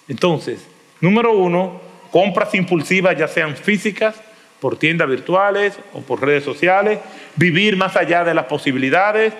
Entonces, 0.08 0.66
número 1.00 1.32
uno, 1.32 1.87
compras 2.10 2.54
impulsivas, 2.54 3.16
ya 3.16 3.28
sean 3.28 3.56
físicas, 3.56 4.14
por 4.60 4.76
tiendas 4.76 5.08
virtuales 5.08 5.78
o 5.92 6.00
por 6.00 6.20
redes 6.20 6.44
sociales, 6.44 6.98
vivir 7.36 7.76
más 7.76 7.96
allá 7.96 8.24
de 8.24 8.34
las 8.34 8.46
posibilidades. 8.46 9.32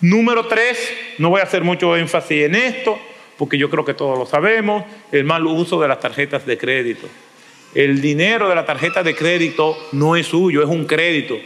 Número 0.00 0.46
tres, 0.46 0.78
no 1.18 1.30
voy 1.30 1.40
a 1.40 1.44
hacer 1.44 1.64
mucho 1.64 1.96
énfasis 1.96 2.44
en 2.44 2.54
esto, 2.54 2.98
porque 3.36 3.58
yo 3.58 3.68
creo 3.68 3.84
que 3.84 3.94
todos 3.94 4.18
lo 4.18 4.26
sabemos, 4.26 4.84
el 5.12 5.24
mal 5.24 5.46
uso 5.46 5.80
de 5.80 5.88
las 5.88 6.00
tarjetas 6.00 6.46
de 6.46 6.56
crédito. 6.56 7.08
El 7.74 8.00
dinero 8.00 8.48
de 8.48 8.54
la 8.54 8.64
tarjeta 8.64 9.02
de 9.02 9.14
crédito 9.14 9.76
no 9.92 10.16
es 10.16 10.26
suyo, 10.26 10.62
es 10.62 10.68
un 10.68 10.86
crédito. 10.86 11.36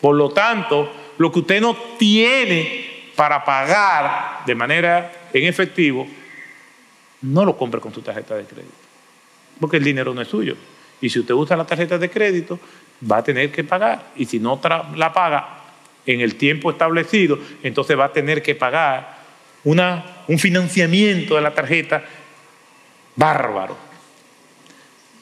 Por 0.00 0.14
lo 0.14 0.30
tanto, 0.30 0.92
lo 1.18 1.32
que 1.32 1.40
usted 1.40 1.60
no 1.60 1.76
tiene 1.98 2.86
para 3.16 3.44
pagar 3.44 4.44
de 4.46 4.54
manera 4.54 5.12
en 5.32 5.44
efectivo, 5.44 6.06
no 7.22 7.44
lo 7.44 7.56
compre 7.56 7.80
con 7.80 7.92
su 7.92 8.00
tarjeta 8.00 8.36
de 8.36 8.44
crédito 8.44 8.87
porque 9.60 9.78
el 9.78 9.84
dinero 9.84 10.14
no 10.14 10.20
es 10.20 10.28
suyo. 10.28 10.56
Y 11.00 11.10
si 11.10 11.20
usted 11.20 11.34
usa 11.34 11.56
la 11.56 11.66
tarjeta 11.66 11.98
de 11.98 12.10
crédito, 12.10 12.58
va 13.10 13.18
a 13.18 13.24
tener 13.24 13.50
que 13.52 13.64
pagar. 13.64 14.06
Y 14.16 14.26
si 14.26 14.38
no 14.38 14.60
la 14.96 15.12
paga 15.12 15.58
en 16.06 16.20
el 16.20 16.36
tiempo 16.36 16.70
establecido, 16.70 17.38
entonces 17.62 17.98
va 17.98 18.06
a 18.06 18.12
tener 18.12 18.42
que 18.42 18.54
pagar 18.54 19.18
un 19.64 20.38
financiamiento 20.38 21.34
de 21.34 21.40
la 21.40 21.54
tarjeta 21.54 22.02
bárbaro. 23.14 23.76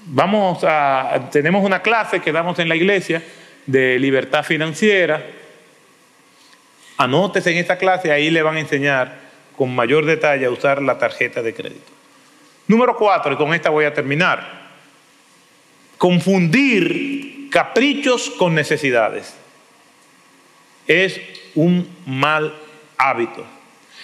Vamos 0.07 0.62
a, 0.62 1.29
tenemos 1.33 1.64
una 1.64 1.83
clase 1.83 2.20
que 2.20 2.31
damos 2.31 2.59
en 2.59 2.68
la 2.68 2.77
iglesia 2.77 3.22
de 3.66 3.99
libertad 3.99 4.44
financiera. 4.44 5.25
Anótese 6.96 7.51
en 7.51 7.59
esta 7.59 7.77
clase, 7.77 8.12
ahí 8.12 8.31
le 8.31 8.42
van 8.42 8.57
a 8.57 8.61
enseñar 8.61 9.27
con 9.57 9.75
mayor 9.75 10.05
detalle 10.05 10.46
a 10.46 10.51
usar 10.51 10.81
la 10.81 10.99
tarjeta 10.99 11.42
de 11.42 11.55
crédito. 11.55 11.95
Número 12.68 12.96
cuatro, 12.96 13.33
y 13.33 13.37
con 13.37 13.55
esta 13.55 13.70
voy 13.70 13.85
a 13.85 13.94
terminar. 13.94 14.66
Confundir 15.98 17.48
caprichos 17.50 18.31
con 18.31 18.55
necesidades 18.55 19.35
es 20.87 21.20
un 21.55 21.88
mal 22.07 22.55
hábito. 22.98 23.44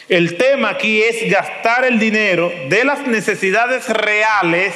El 0.09 0.37
tema 0.37 0.71
aquí 0.71 1.03
es 1.03 1.31
gastar 1.31 1.85
el 1.85 1.99
dinero 1.99 2.53
de 2.69 2.85
las 2.85 3.07
necesidades 3.07 3.89
reales 3.89 4.75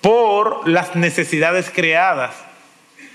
por 0.00 0.68
las 0.68 0.96
necesidades 0.96 1.70
creadas. 1.70 2.34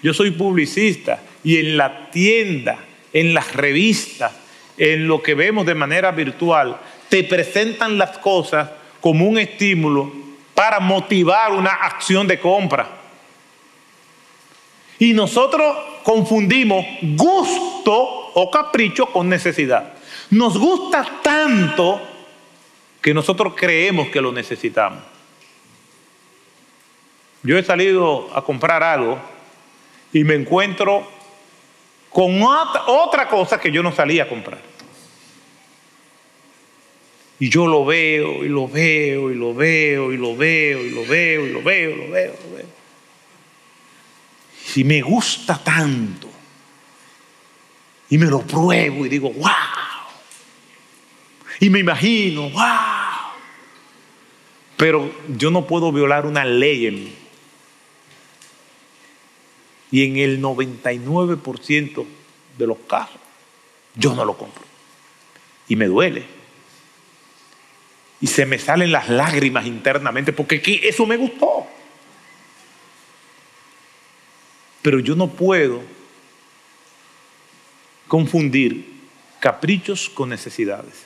Yo 0.02 0.13
soy 0.13 0.32
publicista 0.32 1.19
y 1.43 1.58
en 1.58 1.78
la 1.78 2.10
tienda, 2.10 2.80
en 3.13 3.34
las 3.34 3.54
revistas, 3.54 4.34
en 4.78 5.08
lo 5.08 5.22
que 5.22 5.36
vemos 5.36 5.65
de 5.65 5.76
manera 5.76 6.12
virtual, 6.12 6.78
te 7.10 7.24
presentan 7.24 7.98
las 7.98 8.17
cosas 8.17 8.69
como 9.02 9.26
un 9.26 9.38
estímulo 9.38 10.12
para 10.54 10.80
motivar 10.80 11.54
una 11.54 11.72
acción 11.72 12.28
de 12.28 12.40
compra. 12.40 12.88
Y 15.00 15.14
nosotros 15.14 15.78
confundimos 16.04 16.86
gusto 17.02 17.94
o 18.34 18.52
capricho 18.52 19.06
con 19.08 19.30
necesidad. 19.30 19.94
Nos 20.30 20.58
gusta 20.58 21.06
tanto 21.24 22.02
que 23.02 23.14
nosotros 23.14 23.54
creemos 23.56 24.10
que 24.10 24.22
lo 24.22 24.32
necesitamos. 24.32 25.00
Yo 27.44 27.58
he 27.58 27.64
salido 27.64 28.30
a 28.36 28.42
comprar 28.42 28.84
algo 28.84 29.18
y 30.12 30.24
me 30.26 30.36
encuentro 30.36 31.08
con 32.10 32.42
otra 32.44 33.30
cosa 33.30 33.60
que 33.60 33.72
yo 33.72 33.82
no 33.82 33.94
salía 33.94 34.24
a 34.24 34.28
comprar. 34.28 34.60
Y 37.39 37.49
yo 37.49 37.67
lo 37.67 37.86
veo 37.86 38.43
y 38.43 38.49
lo 38.49 38.67
veo 38.67 39.32
y 39.32 39.36
lo 39.36 39.54
veo 39.54 40.12
y 40.12 40.17
lo 40.17 40.36
veo 40.36 40.84
y 40.84 40.89
lo 40.91 41.06
veo 41.06 41.45
y 41.47 41.52
lo 41.52 41.63
veo 41.63 41.95
lo 41.95 42.10
veo. 42.10 42.36
Lo 42.43 42.56
veo. 42.56 42.65
Y 44.75 44.84
me 44.84 45.02
gusta 45.02 45.62
tanto. 45.63 46.30
Y 48.10 48.17
me 48.17 48.25
lo 48.25 48.41
pruebo 48.41 49.06
y 49.06 49.10
digo, 49.10 49.32
wow. 49.32 49.49
Y 51.60 51.69
me 51.69 51.80
imagino, 51.80 52.49
wow. 52.49 53.34
Pero 54.75 55.12
yo 55.38 55.52
no 55.52 55.65
puedo 55.65 55.91
violar 55.91 56.25
una 56.25 56.43
ley 56.43 56.88
en 56.88 56.95
mí. 56.95 57.15
Y 59.91 60.06
en 60.06 60.17
el 60.17 60.41
99% 60.41 62.06
de 62.58 62.67
los 62.67 62.78
casos, 62.88 63.19
yo 63.95 64.13
no 64.13 64.25
lo 64.25 64.38
compro. 64.38 64.63
Y 65.67 65.75
me 65.75 65.88
duele. 65.88 66.38
Y 68.22 68.28
se 68.28 68.46
me 68.46 68.60
salen 68.60 68.92
las 68.92 69.10
lágrimas 69.10 69.66
internamente 69.66 70.34
porque 70.34 70.62
eso 70.84 71.06
me 71.06 71.18
gustó. 71.18 71.68
Pero 74.82 75.00
yo 75.00 75.16
no 75.16 75.28
puedo 75.28 75.82
confundir 78.08 79.00
caprichos 79.40 80.10
con 80.10 80.30
necesidades. 80.30 81.06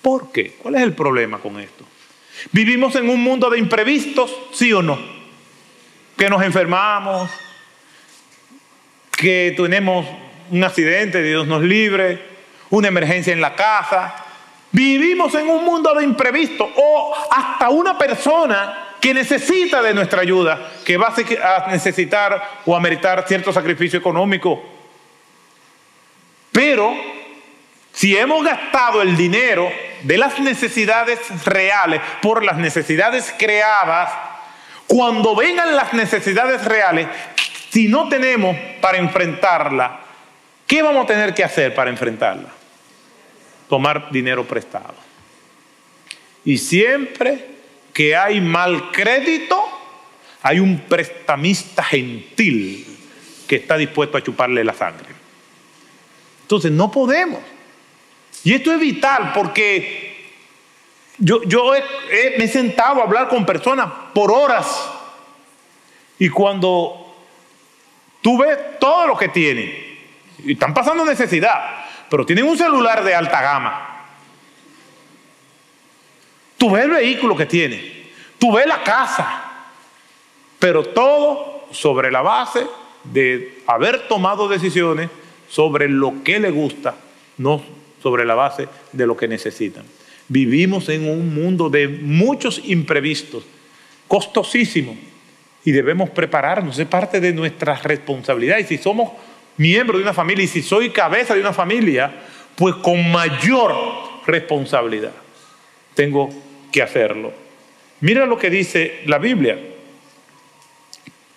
¿Por 0.00 0.32
qué? 0.32 0.52
¿Cuál 0.52 0.76
es 0.76 0.82
el 0.82 0.94
problema 0.94 1.38
con 1.38 1.58
esto? 1.60 1.84
¿Vivimos 2.52 2.94
en 2.96 3.08
un 3.08 3.22
mundo 3.22 3.50
de 3.50 3.58
imprevistos, 3.58 4.34
sí 4.52 4.72
o 4.72 4.82
no? 4.82 4.98
Que 6.16 6.28
nos 6.28 6.42
enfermamos, 6.42 7.30
que 9.16 9.54
tenemos 9.56 10.06
un 10.50 10.64
accidente, 10.64 11.22
Dios 11.22 11.46
nos 11.46 11.62
libre, 11.62 12.20
una 12.70 12.88
emergencia 12.88 13.32
en 13.32 13.40
la 13.40 13.54
casa. 13.54 14.23
Vivimos 14.74 15.32
en 15.36 15.48
un 15.48 15.64
mundo 15.64 15.94
de 15.94 16.02
imprevistos 16.02 16.68
o 16.74 17.14
hasta 17.30 17.68
una 17.68 17.96
persona 17.96 18.96
que 19.00 19.14
necesita 19.14 19.80
de 19.80 19.94
nuestra 19.94 20.22
ayuda, 20.22 20.72
que 20.84 20.96
va 20.96 21.14
a 21.14 21.70
necesitar 21.70 22.62
o 22.66 22.74
a 22.74 22.80
meritar 22.80 23.24
cierto 23.28 23.52
sacrificio 23.52 24.00
económico. 24.00 24.60
Pero 26.50 26.92
si 27.92 28.16
hemos 28.16 28.42
gastado 28.42 29.00
el 29.00 29.16
dinero 29.16 29.70
de 30.02 30.18
las 30.18 30.40
necesidades 30.40 31.20
reales 31.44 32.00
por 32.20 32.42
las 32.42 32.56
necesidades 32.56 33.32
creadas, 33.38 34.10
cuando 34.88 35.36
vengan 35.36 35.76
las 35.76 35.92
necesidades 35.92 36.64
reales, 36.64 37.06
si 37.70 37.86
no 37.86 38.08
tenemos 38.08 38.56
para 38.80 38.98
enfrentarla, 38.98 40.00
¿qué 40.66 40.82
vamos 40.82 41.04
a 41.04 41.06
tener 41.06 41.32
que 41.32 41.44
hacer 41.44 41.72
para 41.76 41.90
enfrentarla? 41.90 42.63
Tomar 43.68 44.10
dinero 44.10 44.44
prestado. 44.46 44.94
Y 46.44 46.58
siempre 46.58 47.46
que 47.92 48.16
hay 48.16 48.40
mal 48.40 48.90
crédito, 48.90 49.62
hay 50.42 50.60
un 50.60 50.80
prestamista 50.80 51.82
gentil 51.82 52.86
que 53.48 53.56
está 53.56 53.76
dispuesto 53.76 54.18
a 54.18 54.22
chuparle 54.22 54.64
la 54.64 54.74
sangre. 54.74 55.08
Entonces 56.42 56.70
no 56.70 56.90
podemos. 56.90 57.40
Y 58.42 58.52
esto 58.52 58.72
es 58.72 58.80
vital 58.80 59.32
porque 59.34 60.32
yo, 61.18 61.42
yo 61.44 61.72
me 62.36 62.44
he 62.44 62.48
sentado 62.48 63.00
a 63.00 63.04
hablar 63.04 63.28
con 63.28 63.46
personas 63.46 63.88
por 64.12 64.30
horas 64.30 64.66
y 66.18 66.28
cuando 66.28 67.04
Tú 68.24 68.38
ves 68.38 68.58
todo 68.80 69.06
lo 69.06 69.18
que 69.18 69.28
tienen. 69.28 69.70
Y 70.42 70.52
están 70.52 70.72
pasando 70.72 71.04
necesidad, 71.04 71.83
pero 72.14 72.24
tienen 72.24 72.46
un 72.46 72.56
celular 72.56 73.02
de 73.02 73.12
alta 73.12 73.42
gama. 73.42 74.06
Tú 76.56 76.70
ves 76.70 76.84
el 76.84 76.92
vehículo 76.92 77.36
que 77.36 77.44
tiene. 77.44 78.04
Tú 78.38 78.52
ves 78.52 78.68
la 78.68 78.84
casa. 78.84 79.42
Pero 80.60 80.84
todo 80.84 81.66
sobre 81.72 82.12
la 82.12 82.22
base 82.22 82.68
de 83.02 83.58
haber 83.66 84.06
tomado 84.06 84.46
decisiones 84.46 85.10
sobre 85.48 85.88
lo 85.88 86.22
que 86.22 86.38
le 86.38 86.52
gusta, 86.52 86.94
no 87.36 87.60
sobre 88.00 88.24
la 88.24 88.36
base 88.36 88.68
de 88.92 89.06
lo 89.08 89.16
que 89.16 89.26
necesitan. 89.26 89.82
Vivimos 90.28 90.88
en 90.90 91.10
un 91.10 91.34
mundo 91.34 91.68
de 91.68 91.88
muchos 91.88 92.60
imprevistos, 92.64 93.42
costosísimos, 94.06 94.94
y 95.64 95.72
debemos 95.72 96.10
prepararnos, 96.10 96.78
es 96.78 96.86
parte 96.86 97.20
de 97.20 97.32
nuestra 97.32 97.74
responsabilidad. 97.74 98.58
Y 98.58 98.64
si 98.66 98.78
somos 98.78 99.10
miembros 99.56 99.98
de 99.98 100.04
una 100.04 100.14
familia 100.14 100.44
y 100.44 100.48
si 100.48 100.62
soy 100.62 100.90
cabeza 100.90 101.34
de 101.34 101.40
una 101.40 101.52
familia, 101.52 102.12
pues 102.56 102.74
con 102.76 103.10
mayor 103.10 103.74
responsabilidad 104.26 105.12
tengo 105.94 106.30
que 106.72 106.82
hacerlo. 106.82 107.32
Mira 108.00 108.26
lo 108.26 108.38
que 108.38 108.50
dice 108.50 109.02
la 109.06 109.18
Biblia. 109.18 109.58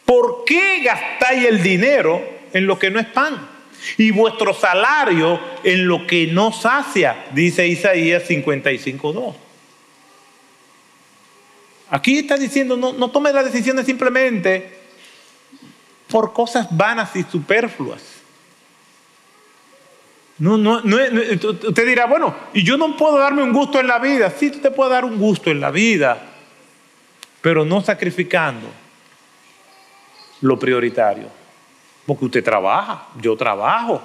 ¿Por 0.06 0.43
qué 0.45 0.82
gastáis 0.84 1.45
el 1.45 1.62
dinero 1.62 2.21
en 2.53 2.65
lo 2.65 2.80
que 2.80 2.89
no 2.89 2.99
es 2.99 3.08
pan? 3.08 3.49
Y 3.97 4.12
vuestro 4.12 4.53
salario 4.53 5.39
en 5.63 5.88
lo 5.88 6.08
que 6.08 6.27
no 6.27 6.51
sacia, 6.51 7.25
dice 7.32 7.67
Isaías 7.67 8.27
55.2. 8.27 9.36
Aquí 11.89 12.17
está 12.17 12.38
diciendo, 12.38 12.75
no, 12.75 12.93
no 12.93 13.12
tome 13.12 13.32
las 13.32 13.45
decisiones 13.45 13.86
simplemente 13.86 14.76
por 16.09 16.33
cosas 16.33 16.67
vanas 16.75 17.15
y 17.15 17.23
superfluas. 17.23 18.01
No, 20.39 20.55
no, 20.55 20.81
no, 20.81 20.97
usted 20.97 21.87
dirá, 21.87 22.05
bueno, 22.05 22.35
y 22.53 22.63
yo 22.63 22.77
no 22.77 22.95
puedo 22.95 23.17
darme 23.17 23.41
un 23.41 23.51
gusto 23.51 23.79
en 23.79 23.87
la 23.87 23.97
vida. 23.97 24.29
Sí, 24.29 24.51
tú 24.51 24.59
te 24.59 24.69
puedes 24.69 24.91
dar 24.91 25.03
un 25.03 25.17
gusto 25.17 25.49
en 25.49 25.59
la 25.59 25.71
vida, 25.71 26.21
pero 27.41 27.65
no 27.65 27.81
sacrificando 27.81 28.67
lo 30.41 30.59
prioritario. 30.59 31.27
Porque 32.05 32.25
usted 32.25 32.43
trabaja, 32.43 33.07
yo 33.19 33.35
trabajo. 33.35 34.01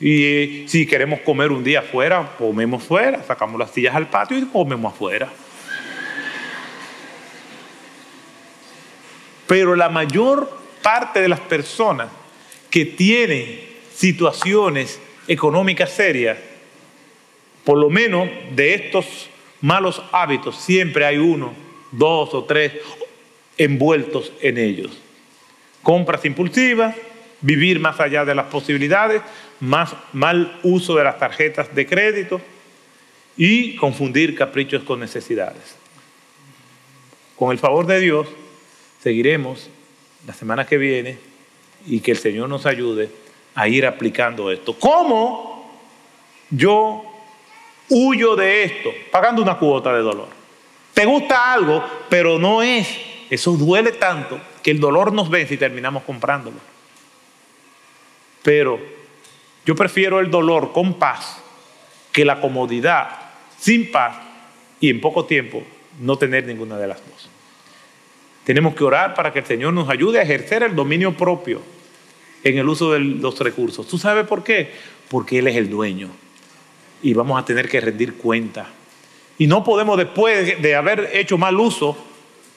Y 0.00 0.64
si 0.68 0.86
queremos 0.86 1.20
comer 1.20 1.52
un 1.52 1.62
día 1.62 1.80
afuera, 1.80 2.32
comemos 2.38 2.82
fuera, 2.82 3.22
sacamos 3.22 3.58
las 3.58 3.70
sillas 3.70 3.94
al 3.94 4.08
patio 4.08 4.38
y 4.38 4.46
comemos 4.46 4.92
afuera. 4.92 5.28
Pero 9.46 9.76
la 9.76 9.88
mayor 9.88 10.65
parte 10.82 11.20
de 11.20 11.28
las 11.28 11.40
personas 11.40 12.08
que 12.70 12.84
tienen 12.84 13.60
situaciones 13.94 15.00
económicas 15.28 15.90
serias, 15.90 16.38
por 17.64 17.78
lo 17.78 17.90
menos 17.90 18.28
de 18.52 18.74
estos 18.74 19.28
malos 19.60 20.02
hábitos, 20.12 20.56
siempre 20.56 21.04
hay 21.04 21.18
uno, 21.18 21.52
dos 21.90 22.34
o 22.34 22.44
tres 22.44 22.72
envueltos 23.58 24.32
en 24.40 24.58
ellos. 24.58 24.92
Compras 25.82 26.24
impulsivas, 26.24 26.94
vivir 27.40 27.80
más 27.80 27.98
allá 28.00 28.24
de 28.24 28.34
las 28.34 28.46
posibilidades, 28.46 29.22
más 29.60 29.94
mal 30.12 30.58
uso 30.62 30.96
de 30.96 31.04
las 31.04 31.18
tarjetas 31.18 31.74
de 31.74 31.86
crédito 31.86 32.40
y 33.36 33.76
confundir 33.76 34.34
caprichos 34.34 34.82
con 34.82 35.00
necesidades. 35.00 35.76
Con 37.36 37.52
el 37.52 37.58
favor 37.58 37.86
de 37.86 38.00
Dios, 38.00 38.26
seguiremos 39.02 39.68
la 40.26 40.34
semana 40.34 40.66
que 40.66 40.76
viene 40.76 41.18
y 41.86 42.00
que 42.00 42.10
el 42.12 42.18
Señor 42.18 42.48
nos 42.48 42.66
ayude 42.66 43.08
a 43.54 43.68
ir 43.68 43.86
aplicando 43.86 44.50
esto. 44.50 44.74
¿Cómo 44.78 45.80
yo 46.50 47.04
huyo 47.88 48.36
de 48.36 48.64
esto? 48.64 48.90
Pagando 49.10 49.42
una 49.42 49.56
cuota 49.56 49.92
de 49.94 50.00
dolor. 50.00 50.28
Te 50.92 51.04
gusta 51.04 51.52
algo, 51.52 51.84
pero 52.08 52.38
no 52.38 52.62
es. 52.62 52.88
Eso 53.30 53.52
duele 53.52 53.92
tanto 53.92 54.40
que 54.62 54.70
el 54.70 54.80
dolor 54.80 55.12
nos 55.12 55.30
vence 55.30 55.54
y 55.54 55.58
terminamos 55.58 56.02
comprándolo. 56.02 56.56
Pero 58.42 58.78
yo 59.64 59.74
prefiero 59.74 60.20
el 60.20 60.30
dolor 60.30 60.72
con 60.72 60.94
paz 60.94 61.42
que 62.12 62.24
la 62.24 62.40
comodidad 62.40 63.08
sin 63.58 63.90
paz 63.90 64.16
y 64.80 64.90
en 64.90 65.00
poco 65.00 65.24
tiempo 65.24 65.62
no 66.00 66.16
tener 66.16 66.46
ninguna 66.46 66.76
de 66.78 66.86
las 66.86 66.98
dos. 66.98 67.28
Tenemos 68.46 68.76
que 68.76 68.84
orar 68.84 69.12
para 69.14 69.32
que 69.32 69.40
el 69.40 69.44
Señor 69.44 69.72
nos 69.72 69.88
ayude 69.88 70.20
a 70.20 70.22
ejercer 70.22 70.62
el 70.62 70.76
dominio 70.76 71.16
propio 71.16 71.60
en 72.44 72.58
el 72.58 72.68
uso 72.68 72.92
de 72.92 73.00
los 73.00 73.36
recursos. 73.40 73.88
¿Tú 73.88 73.98
sabes 73.98 74.24
por 74.24 74.44
qué? 74.44 74.70
Porque 75.08 75.40
Él 75.40 75.48
es 75.48 75.56
el 75.56 75.68
dueño 75.68 76.10
y 77.02 77.12
vamos 77.12 77.42
a 77.42 77.44
tener 77.44 77.68
que 77.68 77.80
rendir 77.80 78.14
cuenta. 78.14 78.68
Y 79.36 79.48
no 79.48 79.64
podemos 79.64 79.98
después 79.98 80.62
de 80.62 80.74
haber 80.76 81.10
hecho 81.12 81.36
mal 81.36 81.58
uso 81.58 81.98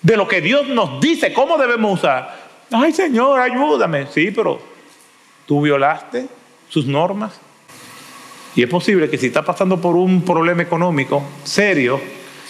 de 0.04 0.16
lo 0.16 0.28
que 0.28 0.42
Dios 0.42 0.68
nos 0.68 1.02
dice 1.02 1.34
cómo 1.34 1.58
debemos 1.58 1.98
usar, 1.98 2.38
Ay 2.70 2.94
Señor, 2.94 3.40
ayúdame. 3.40 4.06
Sí, 4.14 4.30
pero 4.30 4.62
tú 5.48 5.64
violaste 5.64 6.28
sus 6.70 6.86
normas. 6.86 7.42
Y 8.56 8.62
es 8.62 8.70
posible 8.70 9.10
que 9.10 9.18
si 9.18 9.26
está 9.26 9.44
pasando 9.44 9.82
por 9.82 9.96
un 9.96 10.22
problema 10.22 10.62
económico 10.62 11.24
serio, 11.44 12.00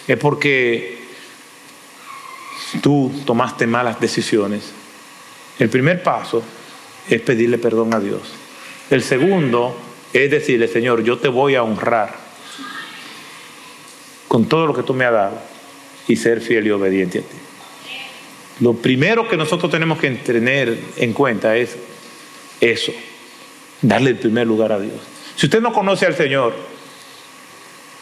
es 0.05 0.17
porque 0.17 0.98
tú 2.81 3.11
tomaste 3.25 3.67
malas 3.67 3.99
decisiones. 3.99 4.71
El 5.57 5.69
primer 5.69 6.03
paso 6.03 6.43
es 7.09 7.21
pedirle 7.21 7.57
perdón 7.57 7.93
a 7.93 7.99
Dios. 7.99 8.21
El 8.89 9.03
segundo 9.03 9.75
es 10.13 10.31
decirle, 10.31 10.67
Señor, 10.67 11.03
yo 11.03 11.17
te 11.17 11.27
voy 11.27 11.55
a 11.55 11.63
honrar 11.63 12.15
con 14.27 14.45
todo 14.45 14.67
lo 14.67 14.73
que 14.73 14.83
tú 14.83 14.93
me 14.93 15.05
has 15.05 15.13
dado 15.13 15.41
y 16.07 16.15
ser 16.15 16.41
fiel 16.41 16.67
y 16.67 16.71
obediente 16.71 17.19
a 17.19 17.21
ti. 17.21 17.37
Lo 18.61 18.73
primero 18.73 19.27
que 19.27 19.37
nosotros 19.37 19.71
tenemos 19.71 19.99
que 19.99 20.09
tener 20.11 20.77
en 20.97 21.13
cuenta 21.13 21.55
es 21.55 21.77
eso, 22.59 22.91
darle 23.81 24.11
el 24.11 24.17
primer 24.17 24.47
lugar 24.47 24.71
a 24.71 24.79
Dios. 24.79 24.99
Si 25.35 25.45
usted 25.45 25.61
no 25.61 25.71
conoce 25.71 26.05
al 26.05 26.15
Señor, 26.15 26.53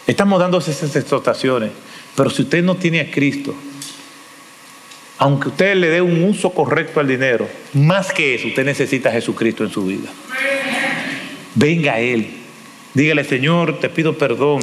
estamos 0.07 0.39
dando 0.39 0.57
esas 0.57 0.95
exhortaciones, 0.95 1.71
pero 2.15 2.29
si 2.29 2.41
usted 2.41 2.63
no 2.63 2.75
tiene 2.75 3.01
a 3.01 3.11
Cristo, 3.11 3.53
aunque 5.17 5.49
usted 5.49 5.75
le 5.75 5.89
dé 5.89 6.01
un 6.01 6.23
uso 6.23 6.51
correcto 6.51 6.99
al 6.99 7.07
dinero, 7.07 7.47
más 7.73 8.13
que 8.13 8.35
eso, 8.35 8.47
usted 8.47 8.65
necesita 8.65 9.09
a 9.09 9.13
Jesucristo 9.13 9.63
en 9.63 9.71
su 9.71 9.85
vida. 9.85 10.09
Venga 11.55 11.93
a 11.93 11.99
Él. 11.99 12.27
Dígale, 12.93 13.23
Señor, 13.23 13.79
te 13.79 13.89
pido 13.89 14.17
perdón 14.17 14.61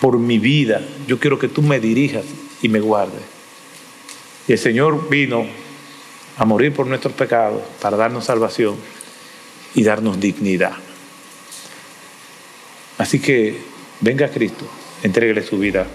por 0.00 0.18
mi 0.18 0.38
vida. 0.38 0.82
Yo 1.06 1.18
quiero 1.18 1.38
que 1.38 1.48
tú 1.48 1.62
me 1.62 1.80
dirijas 1.80 2.24
y 2.60 2.68
me 2.68 2.80
guardes. 2.80 3.22
Y 4.46 4.52
el 4.52 4.58
Señor 4.58 5.08
vino 5.08 5.46
a 6.36 6.44
morir 6.44 6.72
por 6.72 6.86
nuestros 6.86 7.14
pecados 7.14 7.62
para 7.80 7.96
darnos 7.96 8.24
salvación 8.24 8.76
y 9.74 9.82
darnos 9.82 10.20
dignidad. 10.20 10.72
Así 12.98 13.18
que 13.18 13.56
venga 14.00 14.26
a 14.26 14.30
Cristo, 14.30 14.66
entréguele 15.02 15.42
su 15.42 15.58
vida 15.58 15.86